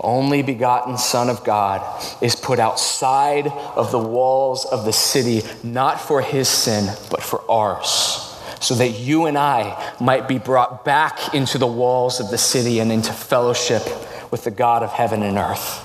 only 0.00 0.42
begotten 0.42 0.98
Son 0.98 1.30
of 1.30 1.44
God 1.44 2.02
is 2.20 2.34
put 2.34 2.58
outside 2.58 3.46
of 3.46 3.92
the 3.92 4.00
walls 4.00 4.64
of 4.64 4.84
the 4.84 4.92
city, 4.92 5.42
not 5.62 6.00
for 6.00 6.22
his 6.22 6.48
sin, 6.48 6.92
but 7.12 7.22
for 7.22 7.48
ours 7.48 8.15
so 8.60 8.74
that 8.74 8.90
you 8.90 9.26
and 9.26 9.36
I 9.36 9.94
might 10.00 10.28
be 10.28 10.38
brought 10.38 10.84
back 10.84 11.34
into 11.34 11.58
the 11.58 11.66
walls 11.66 12.20
of 12.20 12.30
the 12.30 12.38
city 12.38 12.78
and 12.80 12.90
into 12.90 13.12
fellowship 13.12 13.82
with 14.30 14.44
the 14.44 14.50
God 14.50 14.82
of 14.82 14.90
heaven 14.90 15.22
and 15.22 15.36
earth. 15.38 15.82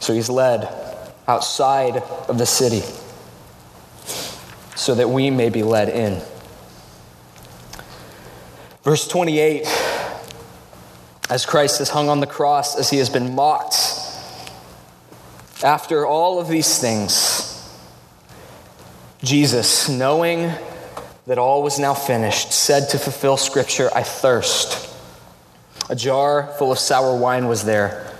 So 0.00 0.12
he's 0.12 0.30
led 0.30 0.68
outside 1.26 1.96
of 2.28 2.38
the 2.38 2.46
city 2.46 2.82
so 4.74 4.94
that 4.94 5.08
we 5.08 5.30
may 5.30 5.50
be 5.50 5.62
led 5.62 5.88
in. 5.88 6.22
Verse 8.82 9.06
28 9.06 9.66
As 11.28 11.44
Christ 11.44 11.80
is 11.80 11.90
hung 11.90 12.08
on 12.08 12.20
the 12.20 12.26
cross, 12.26 12.78
as 12.78 12.88
he 12.88 12.98
has 12.98 13.10
been 13.10 13.34
mocked, 13.34 13.74
after 15.62 16.06
all 16.06 16.40
of 16.40 16.48
these 16.48 16.78
things, 16.78 17.47
Jesus, 19.22 19.88
knowing 19.88 20.52
that 21.26 21.38
all 21.38 21.62
was 21.62 21.78
now 21.78 21.92
finished, 21.92 22.52
said 22.52 22.88
to 22.90 22.98
fulfill 22.98 23.36
Scripture, 23.36 23.90
I 23.94 24.02
thirst. 24.02 24.88
A 25.90 25.96
jar 25.96 26.54
full 26.58 26.70
of 26.70 26.78
sour 26.78 27.16
wine 27.16 27.48
was 27.48 27.64
there, 27.64 28.14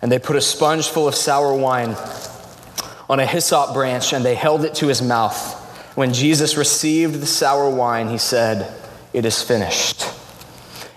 and 0.00 0.12
they 0.12 0.18
put 0.18 0.36
a 0.36 0.40
sponge 0.40 0.88
full 0.88 1.08
of 1.08 1.14
sour 1.14 1.54
wine 1.54 1.96
on 3.08 3.18
a 3.18 3.26
hyssop 3.26 3.74
branch, 3.74 4.12
and 4.12 4.24
they 4.24 4.34
held 4.34 4.64
it 4.64 4.74
to 4.76 4.86
his 4.86 5.02
mouth. 5.02 5.60
When 5.96 6.12
Jesus 6.12 6.56
received 6.56 7.20
the 7.20 7.26
sour 7.26 7.68
wine, 7.68 8.08
he 8.08 8.18
said, 8.18 8.72
It 9.12 9.24
is 9.24 9.42
finished. 9.42 10.06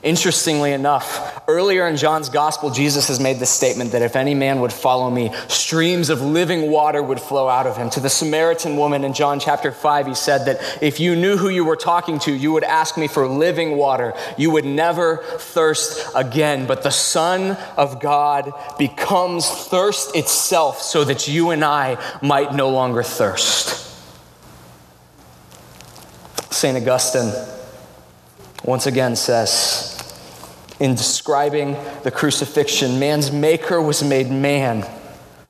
Interestingly 0.03 0.73
enough, 0.73 1.41
earlier 1.47 1.87
in 1.87 1.97
John's 1.97 2.29
gospel, 2.29 2.69
Jesus 2.69 3.07
has 3.07 3.19
made 3.19 3.39
this 3.39 3.49
statement 3.49 3.93
that 3.93 4.03
if 4.03 4.15
any 4.15 4.35
man 4.35 4.59
would 4.61 4.71
follow 4.71 5.09
me, 5.09 5.33
streams 5.47 6.11
of 6.11 6.21
living 6.21 6.69
water 6.69 7.01
would 7.01 7.19
flow 7.19 7.49
out 7.49 7.65
of 7.65 7.77
him. 7.77 7.89
To 7.89 7.99
the 7.99 8.09
Samaritan 8.09 8.77
woman 8.77 9.03
in 9.03 9.13
John 9.13 9.39
chapter 9.39 9.71
5, 9.71 10.05
he 10.05 10.13
said 10.13 10.45
that 10.45 10.83
if 10.83 10.99
you 10.99 11.15
knew 11.15 11.35
who 11.35 11.49
you 11.49 11.65
were 11.65 11.75
talking 11.75 12.19
to, 12.19 12.31
you 12.31 12.51
would 12.51 12.63
ask 12.63 12.95
me 12.95 13.07
for 13.07 13.27
living 13.27 13.75
water. 13.75 14.13
You 14.37 14.51
would 14.51 14.65
never 14.65 15.17
thirst 15.17 16.11
again. 16.13 16.67
But 16.67 16.83
the 16.83 16.91
Son 16.91 17.57
of 17.75 17.99
God 17.99 18.53
becomes 18.77 19.49
thirst 19.49 20.15
itself 20.15 20.79
so 20.79 21.05
that 21.05 21.27
you 21.27 21.49
and 21.49 21.65
I 21.65 21.97
might 22.21 22.53
no 22.53 22.69
longer 22.69 23.01
thirst. 23.01 23.83
St. 26.51 26.77
Augustine 26.77 27.56
once 28.63 28.87
again 28.87 29.15
says, 29.15 29.93
in 30.79 30.95
describing 30.95 31.75
the 32.03 32.11
crucifixion, 32.11 32.99
man's 32.99 33.31
maker 33.31 33.81
was 33.81 34.03
made 34.03 34.29
man. 34.29 34.85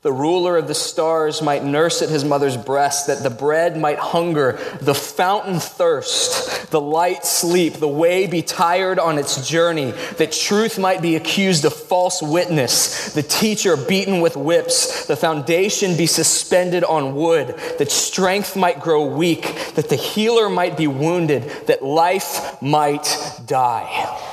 The 0.08 0.14
ruler 0.14 0.56
of 0.56 0.70
the 0.70 0.74
stars 0.74 1.42
might 1.42 1.66
nurse 1.66 2.02
at 2.02 2.08
his 2.08 2.24
mother's 2.24 2.56
breast, 2.56 3.08
that 3.08 3.24
the 3.24 3.30
bread 3.30 3.76
might 3.76 4.00
hunger, 4.00 4.58
the 4.80 4.96
fountain 4.96 5.60
thirst, 5.60 6.72
the 6.72 6.80
light 6.80 7.26
sleep, 7.26 7.74
the 7.74 7.90
way 7.90 8.26
be 8.26 8.42
tired 8.42 9.00
on 9.00 9.18
its 9.18 9.46
journey, 9.46 9.92
that 10.16 10.32
truth 10.32 10.80
might 10.80 11.02
be 11.02 11.18
accused 11.18 11.66
of 11.66 11.74
false 11.74 12.22
witness, 12.22 13.14
the 13.16 13.22
teacher 13.22 13.76
beaten 13.76 14.22
with 14.22 14.38
whips, 14.38 15.08
the 15.08 15.18
foundation 15.18 15.98
be 15.98 16.06
suspended 16.08 16.86
on 16.86 17.14
wood, 17.14 17.48
that 17.78 17.92
strength 17.92 18.56
might 18.56 18.80
grow 18.80 19.14
weak, 19.14 19.74
that 19.76 19.90
the 19.90 19.98
healer 19.98 20.48
might 20.48 20.78
be 20.78 20.88
wounded, 20.88 21.44
that 21.68 21.84
life 21.84 22.62
might 22.62 23.14
die. 23.46 24.27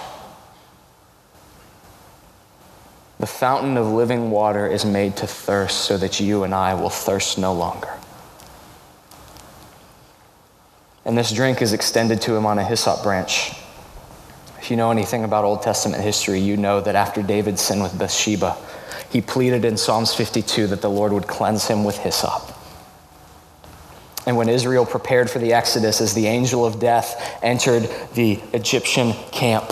The 3.21 3.27
fountain 3.27 3.77
of 3.77 3.87
living 3.87 4.31
water 4.31 4.67
is 4.67 4.85
made 4.85 5.17
to 5.19 5.27
thirst 5.27 5.83
so 5.83 5.97
that 5.99 6.21
you 6.21 6.45
and 6.45 6.55
I 6.55 6.75
will 6.75 6.91
thirst 6.91 7.39
no 7.39 7.53
longer. 7.53 7.95
and 11.05 11.17
this 11.17 11.33
drink 11.33 11.61
is 11.61 11.73
extended 11.73 12.21
to 12.23 12.35
him 12.35 12.47
on 12.47 12.59
a 12.59 12.65
hyssop 12.65 13.03
branch. 13.03 13.53
If 14.59 14.71
you 14.71 14.77
know 14.77 14.91
anything 14.91 15.25
about 15.25 15.45
Old 15.45 15.63
Testament 15.63 16.03
history, 16.03 16.41
you 16.41 16.57
know 16.57 16.81
that 16.81 16.95
after 16.95 17.23
David's 17.23 17.61
sin 17.61 17.83
with 17.83 17.99
Bathsheba, 17.99 18.57
he 19.11 19.21
pleaded 19.21 19.65
in 19.65 19.77
Psalms 19.77 20.15
52 20.15 20.69
that 20.69 20.81
the 20.81 20.91
Lord 20.91 21.13
would 21.13 21.27
cleanse 21.27 21.67
him 21.67 21.85
with 21.85 21.99
hyssop. 21.99 22.51
And 24.27 24.39
when 24.39 24.49
Israel 24.49 24.87
prepared 24.87 25.31
for 25.31 25.39
the 25.39 25.53
Exodus, 25.53 26.01
as 26.01 26.15
the 26.15 26.27
angel 26.27 26.65
of 26.65 26.81
death 26.81 27.39
entered 27.43 27.91
the 28.15 28.41
Egyptian 28.55 29.13
camp, 29.31 29.71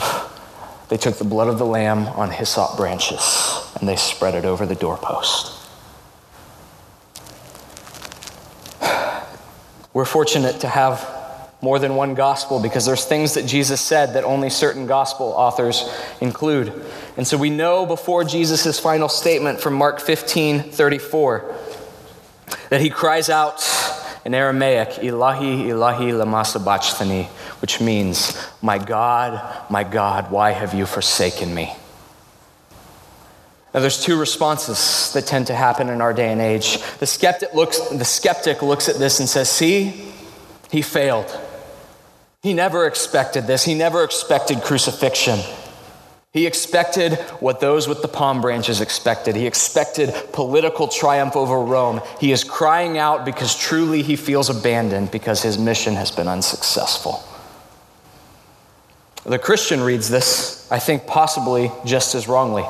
they 0.93 0.99
took 0.99 1.17
the 1.17 1.25
blood 1.25 1.49
of 1.49 1.57
the 1.57 1.65
lamb 1.65 2.07
on 2.07 2.31
hyssop 2.31 2.77
branches 2.77 3.67
and 3.81 3.89
they 3.89 3.97
spread 3.97 4.35
it 4.35 4.45
over 4.45 4.67
the 4.67 4.75
doorpost. 4.75 5.51
We're 9.95 10.05
fortunate 10.05 10.61
to 10.61 10.69
have 10.69 11.09
more 11.63 11.79
than 11.79 11.97
one 11.97 12.13
gospel 12.15 12.61
because 12.61 12.85
there's 12.85 13.07
things 13.07 13.33
that 13.33 13.47
Jesus 13.47 13.81
said 13.81 14.13
that 14.13 14.25
only 14.25 14.51
certain 14.51 14.87
gospel 14.87 15.29
authors 15.29 15.91
include. 16.21 16.85
And 17.17 17.27
so 17.27 17.39
we 17.39 17.49
know 17.49 17.87
before 17.87 18.23
Jesus' 18.23 18.79
final 18.79 19.09
statement 19.09 19.63
from 19.63 19.73
Mark 19.73 19.99
15 19.99 20.73
34 20.73 21.57
that 22.69 22.83
he 22.83 22.91
cries 22.91 23.31
out 23.31 23.63
in 24.25 24.35
Aramaic, 24.35 24.91
Ilahi, 25.01 25.67
Ilahi, 25.67 26.17
lama 26.17 26.45
sabachthani, 26.45 27.25
which 27.61 27.81
means, 27.81 28.37
My 28.63 28.79
God, 28.79 29.71
my 29.71 29.85
God, 29.85 30.31
why 30.31 30.53
have 30.53 30.75
you 30.75 30.87
forsaken 30.87 31.55
me? 31.55 31.75
Now, 33.75 33.81
there's 33.81 34.05
two 34.05 34.19
responses 34.21 35.13
that 35.15 35.27
tend 35.27 35.47
to 35.47 35.55
happen 35.55 35.89
in 35.89 36.01
our 36.01 36.13
day 36.13 36.31
and 36.31 36.41
age. 36.41 36.79
The 36.99 37.07
skeptic 37.07 37.55
looks, 37.55 37.81
the 37.89 38.05
skeptic 38.05 38.61
looks 38.63 38.89
at 38.89 38.97
this 38.97 39.19
and 39.19 39.29
says, 39.29 39.49
See, 39.49 40.13
he 40.71 40.83
failed. 40.83 41.39
He 42.43 42.53
never 42.55 42.87
expected 42.87 43.47
this. 43.47 43.65
He 43.65 43.75
never 43.75 44.05
expected 44.05 44.63
crucifixion. 44.63 45.41
He 46.33 46.47
expected 46.47 47.17
what 47.41 47.61
those 47.61 47.87
with 47.87 48.01
the 48.01 48.09
palm 48.09 48.41
branches 48.41 48.81
expected. 48.81 49.37
He 49.37 49.47
expected 49.47 50.15
political 50.33 50.89
triumph 50.89 51.37
over 51.37 51.59
Rome. 51.59 52.01
He 52.21 52.33
is 52.33 52.43
crying 52.43 52.97
out 52.97 53.27
because 53.27 53.55
truly 53.55 54.03
he 54.03 54.17
feels 54.17 54.49
abandoned 54.49 55.11
because 55.11 55.43
his 55.43 55.59
mission 55.59 55.95
has 55.95 56.11
been 56.11 56.29
unsuccessful. 56.29 57.23
The 59.25 59.39
Christian 59.39 59.83
reads 59.83 60.09
this, 60.09 60.67
I 60.73 60.79
think, 60.79 61.07
possibly 61.07 61.71
just 61.85 62.15
as 62.15 62.27
wrongly. 62.27 62.65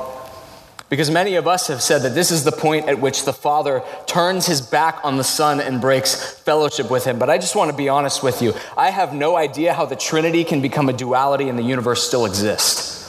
Because 0.89 1.09
many 1.09 1.35
of 1.35 1.47
us 1.47 1.67
have 1.67 1.81
said 1.81 1.99
that 1.99 2.13
this 2.13 2.31
is 2.31 2.43
the 2.43 2.51
point 2.51 2.89
at 2.89 2.99
which 2.99 3.23
the 3.23 3.33
Father 3.33 3.81
turns 4.05 4.45
his 4.45 4.59
back 4.59 4.99
on 5.05 5.15
the 5.15 5.23
Son 5.23 5.61
and 5.61 5.79
breaks 5.79 6.33
fellowship 6.39 6.91
with 6.91 7.05
him. 7.05 7.17
But 7.17 7.29
I 7.29 7.37
just 7.37 7.55
want 7.55 7.71
to 7.71 7.77
be 7.77 7.87
honest 7.87 8.21
with 8.21 8.41
you. 8.41 8.53
I 8.77 8.89
have 8.89 9.13
no 9.13 9.37
idea 9.37 9.73
how 9.73 9.85
the 9.85 9.95
Trinity 9.95 10.43
can 10.43 10.61
become 10.61 10.89
a 10.89 10.93
duality 10.93 11.47
and 11.47 11.57
the 11.57 11.63
universe 11.63 12.05
still 12.05 12.25
exist. 12.25 13.02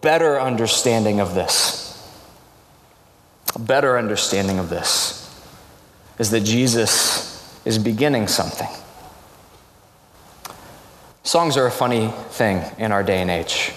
Better 0.00 0.40
understanding 0.40 1.20
of 1.20 1.34
this, 1.34 1.82
a 3.54 3.58
better 3.58 3.98
understanding 3.98 4.58
of 4.58 4.70
this 4.70 5.20
is 6.18 6.30
that 6.30 6.40
Jesus 6.40 7.34
is 7.64 7.78
beginning 7.78 8.28
something. 8.28 8.68
Songs 11.22 11.56
are 11.56 11.66
a 11.66 11.70
funny 11.70 12.08
thing 12.30 12.62
in 12.78 12.92
our 12.92 13.02
day 13.02 13.20
and 13.20 13.30
age. 13.30 13.72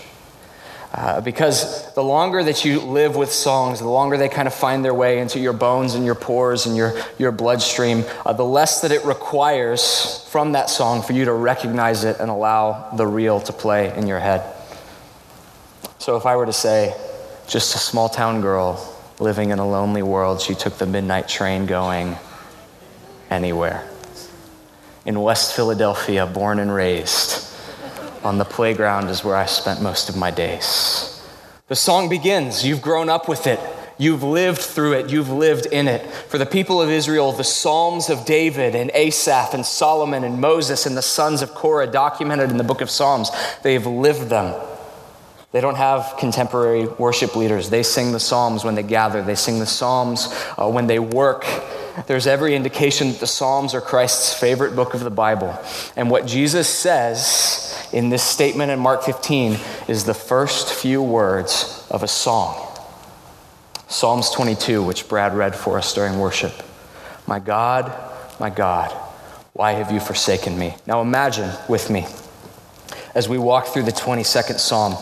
Uh, 0.93 1.21
because 1.21 1.93
the 1.93 2.03
longer 2.03 2.43
that 2.43 2.65
you 2.65 2.79
live 2.79 3.15
with 3.15 3.31
songs, 3.31 3.79
the 3.79 3.87
longer 3.87 4.17
they 4.17 4.29
kind 4.29 4.47
of 4.47 4.53
find 4.53 4.83
their 4.83 4.93
way 4.93 5.19
into 5.19 5.39
your 5.39 5.53
bones 5.53 5.93
and 5.93 6.05
your 6.05 6.15
pores 6.15 6.65
and 6.65 6.75
your, 6.75 6.93
your 7.19 7.31
bloodstream, 7.31 8.03
uh, 8.25 8.33
the 8.33 8.45
less 8.45 8.81
that 8.81 8.91
it 8.91 9.03
requires 9.05 10.25
from 10.29 10.53
that 10.53 10.69
song 10.69 11.01
for 11.01 11.13
you 11.13 11.25
to 11.25 11.33
recognize 11.33 12.03
it 12.03 12.19
and 12.19 12.29
allow 12.31 12.89
the 12.95 13.05
real 13.05 13.39
to 13.41 13.53
play 13.53 13.95
in 13.95 14.07
your 14.07 14.19
head. 14.19 14.56
So 15.99 16.15
if 16.15 16.25
I 16.25 16.35
were 16.35 16.45
to 16.45 16.53
say, 16.53 16.95
just 17.47 17.75
a 17.75 17.77
small 17.77 18.09
town 18.09 18.41
girl 18.41 18.95
living 19.19 19.49
in 19.49 19.59
a 19.59 19.67
lonely 19.67 20.03
world, 20.03 20.41
she 20.41 20.53
took 20.53 20.77
the 20.77 20.85
midnight 20.85 21.27
train 21.27 21.65
going 21.65 22.15
anywhere. 23.29 23.89
In 25.05 25.21
West 25.21 25.55
Philadelphia, 25.55 26.25
born 26.25 26.59
and 26.59 26.73
raised 26.73 27.47
on 28.23 28.37
the 28.37 28.45
playground 28.45 29.09
is 29.09 29.23
where 29.23 29.35
I 29.35 29.45
spent 29.45 29.81
most 29.81 30.09
of 30.09 30.17
my 30.17 30.31
days. 30.31 31.13
The 31.67 31.75
song 31.75 32.09
begins. 32.09 32.65
You've 32.65 32.81
grown 32.81 33.09
up 33.09 33.27
with 33.27 33.47
it. 33.47 33.59
You've 33.97 34.23
lived 34.23 34.59
through 34.59 34.93
it. 34.93 35.09
You've 35.09 35.29
lived 35.29 35.65
in 35.65 35.87
it. 35.87 36.05
For 36.05 36.37
the 36.37 36.45
people 36.45 36.81
of 36.81 36.89
Israel, 36.89 37.31
the 37.31 37.43
Psalms 37.43 38.09
of 38.09 38.25
David 38.25 38.75
and 38.75 38.91
Asaph 38.93 39.53
and 39.53 39.65
Solomon 39.65 40.23
and 40.23 40.39
Moses 40.39 40.85
and 40.85 40.95
the 40.95 41.01
sons 41.01 41.41
of 41.41 41.51
Korah, 41.55 41.87
documented 41.87 42.51
in 42.51 42.57
the 42.57 42.63
book 42.63 42.81
of 42.81 42.89
Psalms, 42.89 43.31
they've 43.63 43.85
lived 43.85 44.29
them. 44.29 44.53
They 45.51 45.61
don't 45.61 45.75
have 45.75 46.15
contemporary 46.19 46.87
worship 46.87 47.35
leaders. 47.35 47.69
They 47.69 47.83
sing 47.83 48.11
the 48.11 48.19
Psalms 48.19 48.63
when 48.63 48.75
they 48.75 48.83
gather, 48.83 49.21
they 49.21 49.35
sing 49.35 49.59
the 49.59 49.65
Psalms 49.65 50.27
uh, 50.57 50.69
when 50.69 50.87
they 50.87 50.99
work. 50.99 51.45
There's 52.05 52.27
every 52.27 52.53
indication 52.53 53.11
that 53.11 53.19
the 53.19 53.27
Psalms 53.27 53.73
are 53.73 53.81
Christ's 53.81 54.37
favorite 54.39 54.75
book 54.75 54.93
of 54.93 54.99
the 54.99 55.09
Bible. 55.09 55.57
And 55.95 56.11
what 56.11 56.27
Jesus 56.27 56.67
says 56.67 57.89
in 57.91 58.09
this 58.09 58.21
statement 58.21 58.71
in 58.71 58.79
Mark 58.79 59.03
15 59.03 59.57
is 59.87 60.03
the 60.03 60.13
first 60.13 60.73
few 60.73 61.01
words 61.01 61.87
of 61.89 62.03
a 62.03 62.07
song. 62.07 62.63
Psalms 63.87 64.29
22, 64.31 64.83
which 64.83 65.07
Brad 65.07 65.33
read 65.33 65.55
for 65.55 65.77
us 65.77 65.93
during 65.93 66.19
worship. 66.19 66.51
My 67.25 67.39
God, 67.39 67.91
my 68.39 68.49
God, 68.49 68.91
why 69.53 69.71
have 69.71 69.91
you 69.91 69.99
forsaken 69.99 70.59
me? 70.59 70.75
Now 70.85 71.01
imagine 71.01 71.49
with 71.67 71.89
me 71.89 72.05
as 73.15 73.27
we 73.27 73.37
walk 73.37 73.67
through 73.67 73.83
the 73.83 73.91
22nd 73.91 74.59
Psalm. 74.59 74.95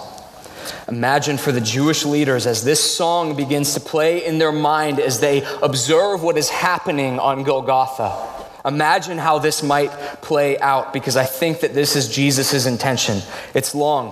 Imagine 0.88 1.38
for 1.38 1.52
the 1.52 1.62
Jewish 1.62 2.06
leaders 2.06 2.46
as 2.46 2.64
this 2.64 2.96
song 2.96 3.36
begins 3.36 3.74
to 3.74 3.80
play 3.80 4.26
in 4.26 4.38
their 4.38 4.52
mind 4.52 5.00
as 5.00 5.20
they 5.20 5.44
observe 5.62 6.24
what 6.24 6.38
is 6.38 6.50
happening 6.50 7.20
on 7.20 7.44
Golgotha. 7.44 8.36
Imagine 8.66 9.20
how 9.20 9.38
this 9.38 9.62
might 9.62 9.92
play 10.22 10.58
out 10.60 10.92
because 10.92 11.16
I 11.16 11.26
think 11.26 11.60
that 11.60 11.74
this 11.74 11.96
is 11.96 12.10
Jesus' 12.10 12.66
intention. 12.66 13.22
It's 13.54 13.76
long, 13.76 14.12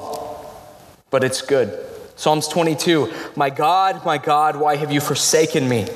but 1.09 1.23
it's 1.23 1.41
good. 1.41 1.77
Psalms 2.15 2.47
22 2.47 3.11
My 3.35 3.49
God, 3.49 4.05
my 4.05 4.19
God, 4.19 4.55
why 4.55 4.75
have 4.75 4.91
you 4.91 5.01
forsaken 5.01 5.67
me? 5.67 5.87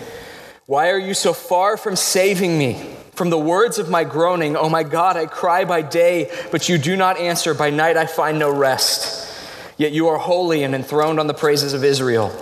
Why 0.65 0.89
are 0.89 0.99
you 0.99 1.13
so 1.13 1.33
far 1.33 1.77
from 1.77 1.95
saving 1.95 2.57
me? 2.57 2.95
From 3.13 3.29
the 3.29 3.37
words 3.37 3.79
of 3.79 3.89
my 3.89 4.03
groaning, 4.03 4.55
oh 4.55 4.69
my 4.69 4.83
God, 4.83 5.17
I 5.17 5.25
cry 5.25 5.65
by 5.65 5.81
day, 5.81 6.29
but 6.51 6.67
you 6.67 6.77
do 6.77 6.95
not 6.95 7.17
answer. 7.17 7.53
By 7.53 7.69
night 7.69 7.97
I 7.97 8.05
find 8.05 8.37
no 8.37 8.53
rest. 8.53 9.36
Yet 9.77 9.91
you 9.91 10.07
are 10.07 10.17
holy 10.17 10.63
and 10.63 10.73
enthroned 10.73 11.19
on 11.19 11.27
the 11.27 11.33
praises 11.33 11.73
of 11.73 11.83
Israel. 11.83 12.35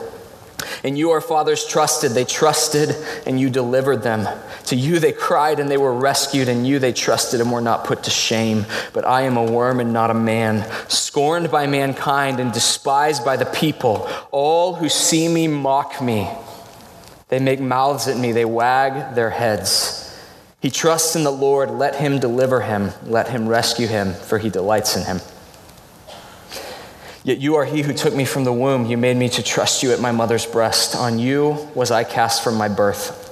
And 0.84 0.98
you, 0.98 1.12
our 1.12 1.22
fathers, 1.22 1.66
trusted. 1.66 2.12
They 2.12 2.26
trusted, 2.26 2.96
and 3.26 3.40
you 3.40 3.50
delivered 3.50 4.04
them. 4.04 4.28
To 4.66 4.76
you 4.76 5.00
they 5.00 5.12
cried, 5.12 5.60
and 5.60 5.70
they 5.70 5.78
were 5.78 5.94
rescued. 5.94 6.48
And 6.48 6.66
you 6.66 6.80
they 6.80 6.94
trusted, 6.94 7.42
and 7.42 7.52
were 7.52 7.62
not 7.62 7.86
put 7.86 8.04
to 8.04 8.12
shame. 8.12 8.66
But 8.94 9.06
I 9.06 9.24
am 9.24 9.36
a 9.36 9.52
worm 9.52 9.80
and 9.80 9.92
not 9.92 10.12
a 10.12 10.16
man, 10.16 10.70
scorned 10.88 11.52
by 11.52 11.68
mankind 11.68 12.40
and 12.40 12.54
despised 12.54 13.26
by 13.26 13.36
the 13.36 13.46
people. 13.46 14.08
All 14.32 14.76
who 14.76 14.88
see 14.88 15.28
me 15.28 15.48
mock 15.48 16.02
me. 16.02 16.30
They 17.28 17.40
make 17.40 17.60
mouths 17.60 18.08
at 18.08 18.18
me, 18.18 18.32
they 18.32 18.46
wag 18.46 19.16
their 19.16 19.32
heads. 19.32 20.02
He 20.62 20.70
trusts 20.70 21.16
in 21.16 21.24
the 21.24 21.32
Lord. 21.32 21.72
Let 21.72 21.96
him 21.96 22.20
deliver 22.20 22.62
him, 22.62 22.92
let 23.06 23.28
him 23.28 23.48
rescue 23.48 23.88
him, 23.88 24.14
for 24.14 24.38
he 24.38 24.50
delights 24.50 24.96
in 24.96 25.04
him. 25.04 25.20
Yet 27.26 27.40
you 27.40 27.56
are 27.56 27.66
he 27.66 27.82
who 27.82 27.92
took 27.92 28.14
me 28.14 28.24
from 28.24 28.44
the 28.44 28.54
womb. 28.54 28.86
You 28.86 28.98
made 28.98 29.18
me 29.18 29.30
to 29.30 29.42
trust 29.42 29.82
you 29.82 29.92
at 29.92 30.00
my 30.00 30.12
mother's 30.12 30.46
breast. 30.46 30.96
On 30.96 31.18
you 31.18 31.68
was 31.74 31.90
I 31.90 32.04
cast 32.04 32.44
from 32.44 32.54
my 32.54 32.68
birth. 32.68 33.24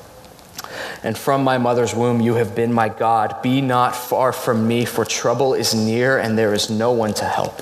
And 1.04 1.16
from 1.16 1.44
my 1.44 1.60
mother's 1.60 1.94
womb 1.94 2.20
you 2.20 2.34
have 2.34 2.56
been 2.56 2.74
my 2.74 2.90
God. 2.90 3.44
Be 3.44 3.62
not 3.62 3.96
far 3.96 4.34
from 4.34 4.68
me, 4.68 4.86
for 4.86 5.06
trouble 5.06 5.54
is 5.54 5.76
near 5.76 6.18
and 6.18 6.36
there 6.36 6.56
is 6.56 6.72
no 6.72 6.92
one 6.92 7.14
to 7.14 7.26
help. 7.26 7.62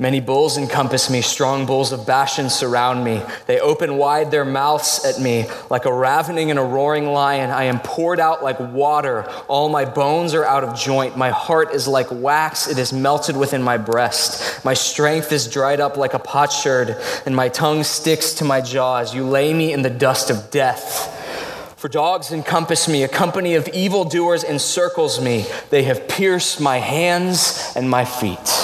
Many 0.00 0.20
bulls 0.20 0.56
encompass 0.56 1.10
me, 1.10 1.20
strong 1.20 1.66
bulls 1.66 1.92
of 1.92 2.06
Bashan 2.06 2.48
surround 2.48 3.04
me. 3.04 3.20
They 3.46 3.60
open 3.60 3.98
wide 3.98 4.30
their 4.30 4.46
mouths 4.46 5.04
at 5.04 5.20
me 5.20 5.44
like 5.68 5.84
a 5.84 5.92
ravening 5.92 6.48
and 6.48 6.58
a 6.58 6.62
roaring 6.62 7.12
lion. 7.12 7.50
I 7.50 7.64
am 7.64 7.80
poured 7.80 8.18
out 8.18 8.42
like 8.42 8.58
water. 8.58 9.30
All 9.46 9.68
my 9.68 9.84
bones 9.84 10.32
are 10.32 10.42
out 10.46 10.64
of 10.64 10.74
joint. 10.74 11.18
My 11.18 11.28
heart 11.28 11.74
is 11.74 11.86
like 11.86 12.06
wax, 12.10 12.66
it 12.66 12.78
is 12.78 12.94
melted 12.94 13.36
within 13.36 13.62
my 13.62 13.76
breast. 13.76 14.64
My 14.64 14.72
strength 14.72 15.32
is 15.32 15.46
dried 15.46 15.80
up 15.80 15.98
like 15.98 16.14
a 16.14 16.18
potsherd, 16.18 16.96
and 17.26 17.36
my 17.36 17.50
tongue 17.50 17.84
sticks 17.84 18.32
to 18.34 18.44
my 18.46 18.62
jaws. 18.62 19.14
You 19.14 19.26
lay 19.26 19.52
me 19.52 19.70
in 19.70 19.82
the 19.82 19.90
dust 19.90 20.30
of 20.30 20.50
death. 20.50 21.14
For 21.76 21.88
dogs 21.88 22.32
encompass 22.32 22.88
me, 22.88 23.02
a 23.02 23.08
company 23.08 23.54
of 23.54 23.68
evildoers 23.68 24.44
encircles 24.44 25.20
me. 25.20 25.44
They 25.68 25.82
have 25.82 26.08
pierced 26.08 26.58
my 26.58 26.78
hands 26.78 27.70
and 27.76 27.90
my 27.90 28.06
feet. 28.06 28.59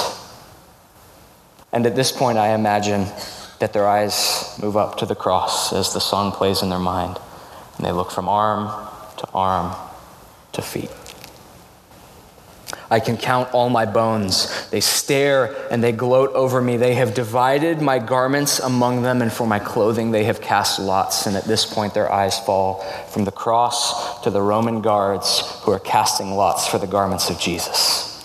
And 1.76 1.84
at 1.84 1.94
this 1.94 2.10
point, 2.10 2.38
I 2.38 2.54
imagine 2.54 3.04
that 3.58 3.74
their 3.74 3.86
eyes 3.86 4.58
move 4.62 4.78
up 4.78 4.96
to 4.96 5.04
the 5.04 5.14
cross 5.14 5.74
as 5.74 5.92
the 5.92 6.00
song 6.00 6.32
plays 6.32 6.62
in 6.62 6.70
their 6.70 6.78
mind. 6.78 7.18
And 7.76 7.84
they 7.84 7.92
look 7.92 8.10
from 8.10 8.30
arm 8.30 8.68
to 9.18 9.28
arm 9.34 9.76
to 10.52 10.62
feet. 10.62 10.90
I 12.90 12.98
can 12.98 13.18
count 13.18 13.52
all 13.52 13.68
my 13.68 13.84
bones. 13.84 14.70
They 14.70 14.80
stare 14.80 15.54
and 15.70 15.84
they 15.84 15.92
gloat 15.92 16.32
over 16.32 16.62
me. 16.62 16.78
They 16.78 16.94
have 16.94 17.12
divided 17.12 17.82
my 17.82 17.98
garments 17.98 18.58
among 18.58 19.02
them, 19.02 19.20
and 19.20 19.30
for 19.30 19.46
my 19.46 19.58
clothing 19.58 20.12
they 20.12 20.24
have 20.24 20.40
cast 20.40 20.78
lots. 20.78 21.26
And 21.26 21.36
at 21.36 21.44
this 21.44 21.66
point, 21.66 21.92
their 21.92 22.10
eyes 22.10 22.38
fall 22.38 22.80
from 23.12 23.26
the 23.26 23.32
cross 23.32 24.22
to 24.22 24.30
the 24.30 24.40
Roman 24.40 24.80
guards 24.80 25.42
who 25.60 25.72
are 25.72 25.78
casting 25.78 26.36
lots 26.36 26.66
for 26.66 26.78
the 26.78 26.86
garments 26.86 27.28
of 27.28 27.38
Jesus. 27.38 28.15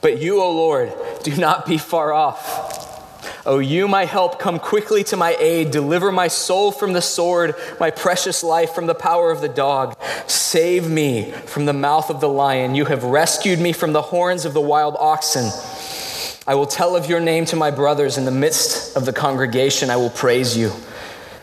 But 0.00 0.20
you, 0.20 0.40
O 0.40 0.50
Lord, 0.50 0.92
do 1.22 1.36
not 1.36 1.66
be 1.66 1.78
far 1.78 2.12
off. 2.12 2.86
O 3.46 3.58
you, 3.58 3.88
my 3.88 4.04
help, 4.04 4.38
come 4.38 4.58
quickly 4.58 5.02
to 5.04 5.16
my 5.16 5.34
aid. 5.40 5.70
Deliver 5.70 6.12
my 6.12 6.28
soul 6.28 6.70
from 6.70 6.92
the 6.92 7.00
sword, 7.00 7.54
my 7.80 7.90
precious 7.90 8.44
life 8.44 8.74
from 8.74 8.86
the 8.86 8.94
power 8.94 9.30
of 9.30 9.40
the 9.40 9.48
dog. 9.48 9.96
Save 10.26 10.88
me 10.88 11.30
from 11.30 11.64
the 11.64 11.72
mouth 11.72 12.10
of 12.10 12.20
the 12.20 12.28
lion. 12.28 12.74
You 12.74 12.84
have 12.84 13.04
rescued 13.04 13.58
me 13.58 13.72
from 13.72 13.92
the 13.92 14.02
horns 14.02 14.44
of 14.44 14.52
the 14.52 14.60
wild 14.60 14.96
oxen. 14.98 15.50
I 16.46 16.54
will 16.54 16.66
tell 16.66 16.94
of 16.94 17.08
your 17.08 17.20
name 17.20 17.44
to 17.46 17.56
my 17.56 17.70
brothers. 17.70 18.18
In 18.18 18.24
the 18.24 18.30
midst 18.30 18.96
of 18.96 19.06
the 19.06 19.12
congregation, 19.12 19.90
I 19.90 19.96
will 19.96 20.10
praise 20.10 20.56
you. 20.56 20.72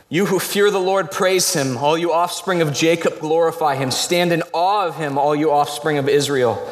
You 0.08 0.28
who 0.28 0.40
fear 0.40 0.70
the 0.70 0.80
Lord, 0.80 1.10
praise 1.10 1.54
him. 1.54 1.78
All 1.78 1.98
you 1.98 2.14
offspring 2.14 2.62
of 2.62 2.72
Jacob, 2.72 3.20
glorify 3.20 3.76
him. 3.76 3.90
Stand 3.90 4.32
in 4.32 4.44
awe 4.54 4.86
of 4.86 4.96
him, 4.96 5.18
all 5.18 5.36
you 5.36 5.52
offspring 5.52 5.98
of 5.98 6.08
Israel. 6.08 6.72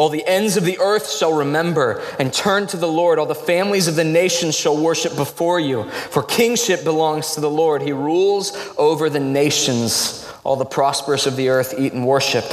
All 0.00 0.08
the 0.08 0.26
ends 0.26 0.56
of 0.56 0.64
the 0.64 0.78
earth 0.78 1.10
shall 1.10 1.34
remember 1.34 2.02
and 2.18 2.32
turn 2.32 2.66
to 2.68 2.78
the 2.78 2.88
Lord. 2.88 3.18
All 3.18 3.26
the 3.26 3.34
families 3.34 3.86
of 3.86 3.96
the 3.96 4.02
nations 4.02 4.56
shall 4.56 4.82
worship 4.82 5.14
before 5.14 5.60
you. 5.60 5.90
For 5.90 6.22
kingship 6.22 6.84
belongs 6.84 7.34
to 7.34 7.42
the 7.42 7.50
Lord. 7.50 7.82
He 7.82 7.92
rules 7.92 8.56
over 8.78 9.10
the 9.10 9.20
nations. 9.20 10.26
All 10.42 10.56
the 10.56 10.64
prosperous 10.64 11.26
of 11.26 11.36
the 11.36 11.50
earth 11.50 11.74
eat 11.76 11.92
and 11.92 12.06
worship. 12.06 12.46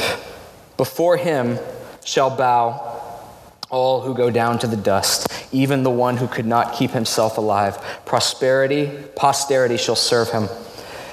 Before 0.76 1.16
him 1.16 1.58
shall 2.04 2.36
bow 2.36 3.02
all 3.70 4.02
who 4.02 4.14
go 4.14 4.30
down 4.30 4.60
to 4.60 4.68
the 4.68 4.76
dust, 4.76 5.32
even 5.54 5.84
the 5.84 5.90
one 5.90 6.18
who 6.18 6.28
could 6.28 6.46
not 6.46 6.74
keep 6.74 6.92
himself 6.92 7.38
alive. 7.38 7.78
Prosperity, 8.04 8.92
posterity 9.16 9.78
shall 9.78 9.96
serve 9.96 10.32
him. 10.32 10.50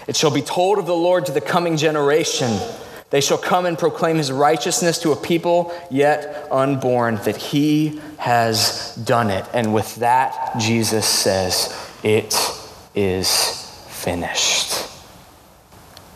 It 0.09 0.17
shall 0.17 0.33
be 0.33 0.43
told 0.43 0.81
of 0.81 0.87
the 0.87 0.97
Lord 0.97 1.27
to 1.27 1.33
the 1.33 1.41
coming 1.41 1.77
generation. 1.77 2.59
They 3.15 3.21
shall 3.21 3.39
come 3.39 3.65
and 3.65 3.79
proclaim 3.79 4.17
his 4.17 4.33
righteousness 4.33 4.99
to 5.03 5.13
a 5.13 5.17
people 5.17 5.73
yet 5.89 6.49
unborn, 6.51 7.15
that 7.19 7.37
he 7.37 8.01
has 8.17 8.93
done 8.97 9.31
it. 9.31 9.45
And 9.55 9.73
with 9.73 9.95
that, 9.97 10.59
Jesus 10.59 11.07
says, 11.07 11.73
It 12.03 12.35
is 12.93 13.87
finished. 13.89 14.91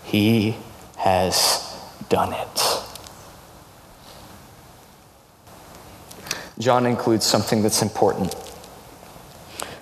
He 0.03 0.57
has 0.97 1.73
done 2.09 2.33
it. 2.33 2.83
John 6.59 6.85
includes 6.85 7.25
something 7.25 7.63
that's 7.63 7.81
important 7.81 8.35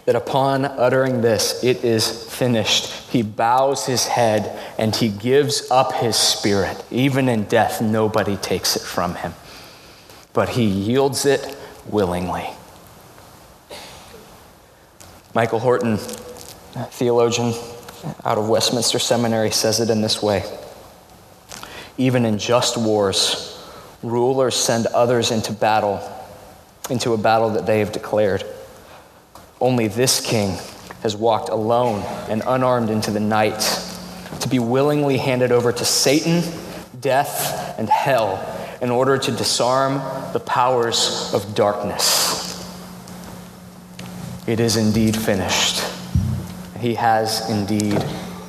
that 0.05 0.17
upon 0.17 0.67
uttering 0.67 1.23
this, 1.23 1.65
it 1.65 1.83
is 1.83 2.31
finished, 2.31 2.93
he 3.17 3.23
bows 3.23 3.87
his 3.87 4.07
head 4.07 4.59
and 4.77 4.95
he 4.95 5.09
gives 5.09 5.71
up 5.71 5.95
his 5.95 6.17
spirit. 6.17 6.85
Even 6.91 7.31
in 7.31 7.45
death, 7.45 7.81
nobody 7.81 8.37
takes 8.37 8.77
it 8.77 8.83
from 8.83 9.15
him, 9.15 9.33
but 10.35 10.51
he 10.51 10.65
yields 10.65 11.25
it 11.25 11.57
willingly. 11.87 12.47
Michael 15.35 15.61
Horton, 15.61 15.97
theologian 15.97 17.55
out 18.23 18.37
of 18.37 18.51
Westminster 18.51 18.99
Seminary, 18.99 19.51
says 19.51 19.81
it 19.81 19.89
in 19.89 20.03
this 20.03 20.23
way 20.23 20.45
Even 21.97 22.27
in 22.27 22.39
just 22.39 22.77
wars, 22.77 23.59
rulers 24.03 24.55
send 24.55 24.85
others 24.89 25.31
into 25.31 25.55
battle, 25.55 26.07
into 26.91 27.15
a 27.15 27.17
battle 27.17 27.49
that 27.51 27.65
they 27.65 27.79
have 27.79 27.93
declared. 27.93 28.45
Only 29.59 29.89
this 29.89 30.21
king 30.21 30.59
has 31.07 31.15
walked 31.15 31.51
alone 31.51 32.03
and 32.29 32.43
unarmed 32.49 32.91
into 32.91 33.13
the 33.13 33.21
night 33.21 33.61
to 34.41 34.49
be 34.49 34.59
willingly 34.59 35.19
handed 35.19 35.53
over 35.53 35.71
to 35.71 35.85
Satan, 35.85 36.43
death, 37.01 37.79
and 37.79 37.89
hell 37.89 38.43
in 38.83 38.91
order 38.91 39.17
to 39.17 39.31
disarm 39.31 40.03
the 40.33 40.41
powers 40.41 41.31
of 41.33 41.55
darkness. 41.55 42.43
It 44.49 44.59
is 44.59 44.77
indeed 44.77 45.17
finished. 45.17 45.81
He 46.81 46.95
has 46.95 47.49
indeed 47.49 48.05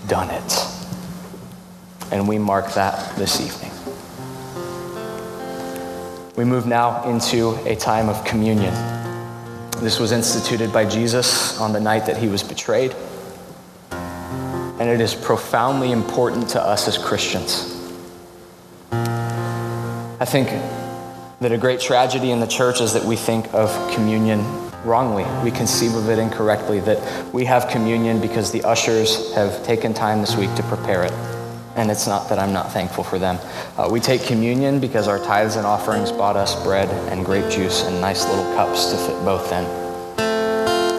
done 0.07 0.31
it. 0.31 0.65
And 2.11 2.27
we 2.27 2.39
mark 2.39 2.73
that 2.73 3.15
this 3.17 3.39
evening. 3.39 3.71
We 6.35 6.43
move 6.43 6.65
now 6.65 7.07
into 7.07 7.51
a 7.67 7.75
time 7.75 8.09
of 8.09 8.25
communion. 8.25 8.73
This 9.81 9.99
was 9.99 10.11
instituted 10.11 10.73
by 10.73 10.85
Jesus 10.85 11.59
on 11.59 11.71
the 11.71 11.79
night 11.79 12.07
that 12.07 12.17
he 12.17 12.27
was 12.27 12.41
betrayed. 12.41 12.95
And 13.91 14.89
it 14.89 14.99
is 14.99 15.13
profoundly 15.13 15.91
important 15.91 16.49
to 16.49 16.61
us 16.61 16.87
as 16.87 16.97
Christians. 16.97 17.73
I 18.91 20.25
think 20.25 20.49
that 21.41 21.51
a 21.51 21.57
great 21.57 21.79
tragedy 21.79 22.31
in 22.31 22.39
the 22.39 22.47
church 22.47 22.81
is 22.81 22.93
that 22.93 23.03
we 23.03 23.15
think 23.15 23.53
of 23.53 23.69
communion 23.93 24.43
wrongly. 24.83 25.25
We 25.43 25.51
conceive 25.51 25.93
of 25.93 26.09
it 26.09 26.17
incorrectly, 26.17 26.79
that 26.81 27.33
we 27.33 27.45
have 27.45 27.69
communion 27.69 28.19
because 28.19 28.51
the 28.51 28.63
ushers 28.63 29.33
have 29.35 29.63
taken 29.63 29.93
time 29.93 30.21
this 30.21 30.35
week 30.35 30.53
to 30.55 30.63
prepare 30.63 31.03
it. 31.03 31.36
And 31.77 31.91
it's 31.91 32.07
not 32.07 32.27
that 32.29 32.39
I'm 32.39 32.51
not 32.51 32.71
thankful 32.73 33.03
for 33.03 33.19
them. 33.19 33.37
Uh, 33.77 33.87
we 33.91 33.99
take 33.99 34.23
communion 34.23 34.79
because 34.79 35.07
our 35.07 35.19
tithes 35.19 35.57
and 35.57 35.65
offerings 35.65 36.11
bought 36.11 36.35
us 36.35 36.61
bread 36.63 36.89
and 37.11 37.23
grape 37.23 37.51
juice 37.51 37.83
and 37.83 38.01
nice 38.01 38.25
little 38.27 38.51
cups 38.55 38.89
to 38.91 38.97
fit 38.97 39.15
both 39.23 39.51
in. 39.51 39.63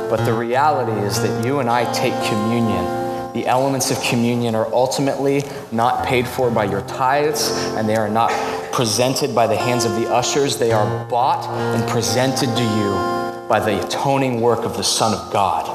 But 0.09 0.25
the 0.25 0.33
reality 0.33 0.93
is 1.05 1.21
that 1.21 1.45
you 1.45 1.59
and 1.59 1.69
I 1.69 1.93
take 1.93 2.15
communion. 2.29 3.33
The 3.35 3.47
elements 3.47 3.91
of 3.91 4.01
communion 4.03 4.55
are 4.55 4.73
ultimately 4.73 5.43
not 5.73 6.07
paid 6.07 6.27
for 6.29 6.49
by 6.49 6.65
your 6.65 6.83
tithes, 6.83 7.51
and 7.75 7.89
they 7.89 7.97
are 7.97 8.09
not 8.09 8.31
presented 8.73 9.35
by 9.35 9.49
the 9.49 9.57
hands 9.57 9.85
of 9.85 9.97
the 9.97 10.09
ushers. 10.09 10.59
They 10.59 10.71
are 10.71 11.05
bought 11.07 11.45
and 11.75 11.89
presented 11.91 12.47
to 12.57 12.63
you 12.63 13.49
by 13.49 13.59
the 13.59 13.85
atoning 13.85 14.41
work 14.41 14.61
of 14.61 14.77
the 14.77 14.85
Son 14.85 15.13
of 15.13 15.33
God. 15.33 15.67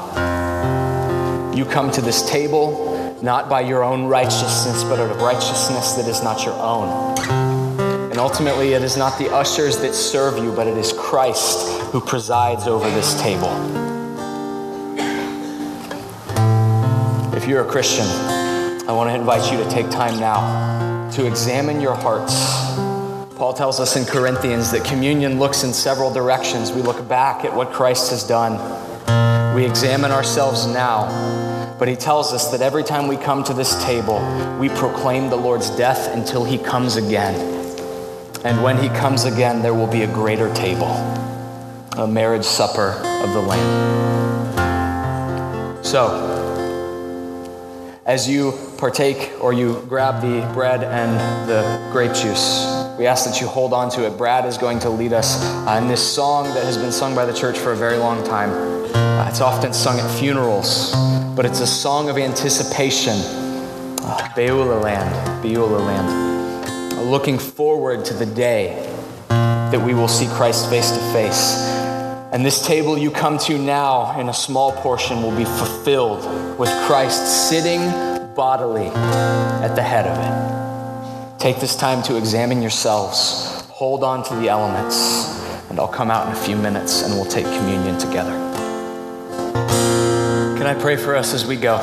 You 1.54 1.66
come 1.66 1.90
to 1.92 2.00
this 2.00 2.28
table 2.28 2.93
not 3.24 3.48
by 3.48 3.62
your 3.62 3.82
own 3.82 4.04
righteousness, 4.04 4.84
but 4.84 5.00
out 5.00 5.10
of 5.10 5.22
righteousness 5.22 5.92
that 5.94 6.06
is 6.06 6.22
not 6.22 6.44
your 6.44 6.52
own. 6.56 7.18
And 8.10 8.18
ultimately, 8.18 8.74
it 8.74 8.82
is 8.82 8.98
not 8.98 9.18
the 9.18 9.32
ushers 9.32 9.78
that 9.78 9.94
serve 9.94 10.36
you, 10.36 10.52
but 10.52 10.66
it 10.66 10.76
is 10.76 10.92
Christ 10.92 11.66
who 11.84 12.02
presides 12.02 12.66
over 12.66 12.88
this 12.90 13.18
table. 13.22 13.48
If 17.34 17.48
you're 17.48 17.66
a 17.66 17.70
Christian, 17.70 18.04
I 18.06 18.92
want 18.92 19.08
to 19.08 19.14
invite 19.14 19.50
you 19.50 19.56
to 19.56 19.70
take 19.70 19.88
time 19.88 20.20
now 20.20 21.10
to 21.12 21.26
examine 21.26 21.80
your 21.80 21.94
hearts. 21.94 22.34
Paul 23.38 23.54
tells 23.54 23.80
us 23.80 23.96
in 23.96 24.04
Corinthians 24.04 24.70
that 24.72 24.84
communion 24.84 25.38
looks 25.38 25.64
in 25.64 25.72
several 25.72 26.12
directions. 26.12 26.72
We 26.72 26.82
look 26.82 27.08
back 27.08 27.46
at 27.46 27.54
what 27.54 27.72
Christ 27.72 28.10
has 28.10 28.22
done, 28.22 29.54
we 29.54 29.64
examine 29.64 30.10
ourselves 30.10 30.66
now 30.66 31.43
but 31.78 31.88
he 31.88 31.96
tells 31.96 32.32
us 32.32 32.50
that 32.52 32.60
every 32.60 32.84
time 32.84 33.08
we 33.08 33.16
come 33.16 33.42
to 33.44 33.54
this 33.54 33.82
table, 33.84 34.20
we 34.60 34.68
proclaim 34.68 35.28
the 35.28 35.36
Lord's 35.36 35.70
death 35.70 36.14
until 36.14 36.44
he 36.44 36.58
comes 36.58 36.96
again. 36.96 37.34
And 38.44 38.62
when 38.62 38.76
he 38.76 38.88
comes 38.88 39.24
again, 39.24 39.62
there 39.62 39.74
will 39.74 39.86
be 39.86 40.02
a 40.02 40.06
greater 40.06 40.52
table, 40.54 40.92
a 41.96 42.06
marriage 42.06 42.44
supper 42.44 42.90
of 43.22 43.32
the 43.32 43.40
Lamb. 43.40 44.64
So, 45.84 46.30
as 48.06 48.28
you 48.28 48.52
partake 48.76 49.32
or 49.40 49.52
you 49.52 49.82
grab 49.88 50.20
the 50.20 50.46
bread 50.52 50.84
and 50.84 51.48
the 51.48 51.90
grape 51.90 52.12
juice, 52.12 52.66
we 52.98 53.06
ask 53.06 53.24
that 53.24 53.40
you 53.40 53.46
hold 53.46 53.72
on 53.72 53.90
to 53.92 54.06
it. 54.06 54.16
Brad 54.18 54.44
is 54.44 54.58
going 54.58 54.78
to 54.80 54.90
lead 54.90 55.12
us 55.12 55.42
uh, 55.42 55.78
in 55.80 55.88
this 55.88 56.06
song 56.06 56.44
that 56.54 56.64
has 56.64 56.76
been 56.76 56.92
sung 56.92 57.14
by 57.14 57.24
the 57.24 57.32
church 57.32 57.58
for 57.58 57.72
a 57.72 57.76
very 57.76 57.96
long 57.96 58.22
time. 58.24 58.83
Uh, 58.94 59.26
it's 59.28 59.40
often 59.40 59.72
sung 59.72 59.98
at 59.98 60.18
funerals 60.18 60.94
but 61.34 61.44
it's 61.44 61.60
a 61.60 61.66
song 61.66 62.08
of 62.08 62.16
anticipation. 62.16 63.14
Uh, 63.16 64.28
Beulah 64.36 64.78
land, 64.80 65.42
Beulah 65.42 65.78
land. 65.78 66.92
Uh, 66.92 67.02
looking 67.02 67.38
forward 67.38 68.04
to 68.04 68.14
the 68.14 68.26
day 68.26 68.88
that 69.28 69.84
we 69.84 69.94
will 69.94 70.06
see 70.06 70.26
Christ 70.28 70.70
face 70.70 70.90
to 70.92 71.00
face. 71.12 71.56
And 72.32 72.46
this 72.46 72.64
table 72.64 72.96
you 72.96 73.10
come 73.10 73.38
to 73.38 73.58
now 73.58 74.18
in 74.20 74.28
a 74.28 74.34
small 74.34 74.72
portion 74.72 75.22
will 75.22 75.36
be 75.36 75.44
fulfilled 75.44 76.58
with 76.58 76.68
Christ 76.86 77.48
sitting 77.48 77.80
bodily 78.36 78.86
at 78.86 79.74
the 79.74 79.82
head 79.82 80.06
of 80.06 80.16
it. 80.16 81.40
Take 81.40 81.58
this 81.58 81.74
time 81.74 82.02
to 82.04 82.16
examine 82.16 82.62
yourselves, 82.62 83.62
hold 83.70 84.04
on 84.04 84.22
to 84.24 84.34
the 84.36 84.48
elements, 84.48 85.40
and 85.68 85.80
I'll 85.80 85.88
come 85.88 86.10
out 86.10 86.28
in 86.28 86.32
a 86.32 86.44
few 86.44 86.56
minutes 86.56 87.02
and 87.02 87.14
we'll 87.14 87.30
take 87.30 87.44
communion 87.44 87.98
together. 87.98 88.53
Can 90.64 90.74
I 90.78 90.80
pray 90.80 90.96
for 90.96 91.14
us 91.14 91.34
as 91.34 91.44
we 91.44 91.56
go? 91.56 91.78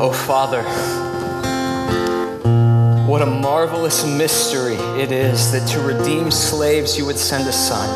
Oh, 0.00 0.10
Father, 0.12 0.64
what 3.06 3.22
a 3.22 3.26
marvelous 3.26 4.04
mystery 4.04 4.74
it 5.00 5.12
is 5.12 5.52
that 5.52 5.64
to 5.68 5.80
redeem 5.80 6.32
slaves 6.32 6.98
you 6.98 7.06
would 7.06 7.18
send 7.18 7.46
a 7.46 7.52
son. 7.52 7.88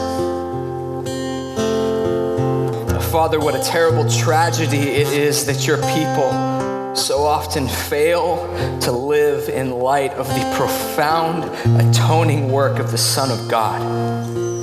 Father, 3.11 3.41
what 3.41 3.57
a 3.57 3.63
terrible 3.65 4.09
tragedy 4.09 4.83
it 4.83 5.09
is 5.09 5.47
that 5.47 5.67
your 5.67 5.79
people 5.93 6.95
so 6.95 7.25
often 7.25 7.67
fail 7.67 8.37
to 8.83 8.93
live 8.93 9.49
in 9.49 9.73
light 9.73 10.13
of 10.13 10.29
the 10.29 10.55
profound 10.57 11.43
atoning 11.81 12.53
work 12.53 12.79
of 12.79 12.93
the 12.93 12.99
Son 12.99 13.33
of 13.37 13.49
God. 13.51 14.54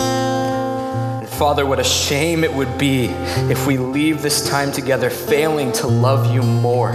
Father, 1.42 1.66
what 1.66 1.80
a 1.80 1.84
shame 1.84 2.44
it 2.44 2.54
would 2.54 2.78
be 2.78 3.06
if 3.50 3.66
we 3.66 3.76
leave 3.76 4.22
this 4.22 4.48
time 4.48 4.72
together 4.72 5.10
failing 5.10 5.72
to 5.72 5.88
love 5.88 6.32
you 6.32 6.44
more. 6.44 6.92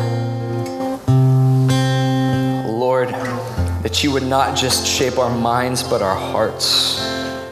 Lord, 2.69 3.09
that 3.83 4.05
you 4.05 4.13
would 4.13 4.23
not 4.23 4.57
just 4.57 4.87
shape 4.87 5.19
our 5.19 5.37
minds 5.37 5.83
but 5.83 6.01
our 6.01 6.15
hearts, 6.15 7.01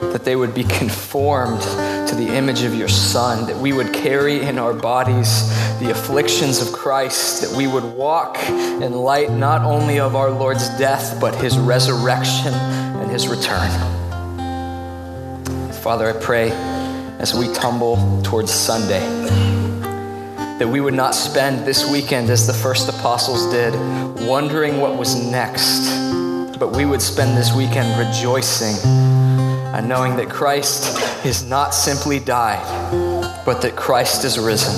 that 0.03 0.23
they 0.25 0.37
would 0.37 0.55
be 0.55 0.63
conformed 0.63 1.63
to 1.63 2.15
the 2.15 2.29
image 2.33 2.63
of 2.63 2.77
your 2.77 2.87
Son, 2.87 3.45
that 3.49 3.57
we 3.57 3.73
would 3.73 3.93
carry 3.93 4.43
in 4.43 4.57
our 4.57 4.73
bodies 4.73 5.49
the 5.81 5.91
afflictions 5.91 6.63
of 6.63 6.73
Christ, 6.73 7.43
that 7.43 7.57
we 7.57 7.67
would 7.67 7.83
walk 7.83 8.39
in 8.49 8.93
light 8.93 9.33
not 9.33 9.63
only 9.63 9.99
of 9.99 10.15
our 10.15 10.31
Lord's 10.31 10.69
death, 10.79 11.21
but 11.21 11.35
his 11.35 11.59
resurrection 11.59 12.55
and 12.55 13.11
his 13.11 13.27
return. 13.27 13.69
Father, 15.73 16.09
I 16.09 16.13
pray 16.13 16.74
as 17.19 17.35
we 17.35 17.53
tumble 17.53 18.23
towards 18.23 18.53
Sunday 18.53 19.01
that 20.59 20.69
we 20.69 20.81
would 20.81 20.95
not 20.95 21.15
spend 21.17 21.67
this 21.67 21.91
weekend 21.91 22.31
as 22.31 22.47
the 22.47 22.53
first 22.53 22.89
apostles 22.89 23.51
did, 23.51 23.75
wondering 24.27 24.81
what 24.81 24.97
was 24.97 25.17
next, 25.31 25.91
but 26.59 26.69
we 26.69 26.85
would 26.85 27.03
spend 27.03 27.37
this 27.37 27.53
weekend 27.53 27.99
rejoicing 27.99 28.77
and 29.75 29.89
knowing 29.89 30.15
that 30.17 30.31
Christ 30.31 30.97
has 31.25 31.43
not 31.49 31.75
simply 31.75 32.21
died, 32.21 32.63
but 33.45 33.61
that 33.63 33.75
Christ 33.75 34.25
is 34.25 34.39
risen 34.39 34.75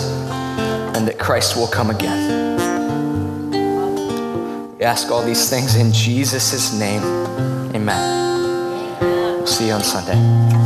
and 0.97 1.07
that 1.07 1.19
Christ 1.19 1.57
will 1.57 1.69
come 1.69 1.91
again. 1.91 2.57
We 4.79 4.85
ask 4.85 5.11
all 5.11 5.25
these 5.25 5.51
things 5.51 5.77
in 5.77 5.93
Jesus' 5.93 6.73
name. 6.79 7.03
Amen. 7.75 8.99
We'll 9.37 9.47
see 9.47 9.67
you 9.67 9.73
on 9.75 9.83
Sunday. 9.83 10.66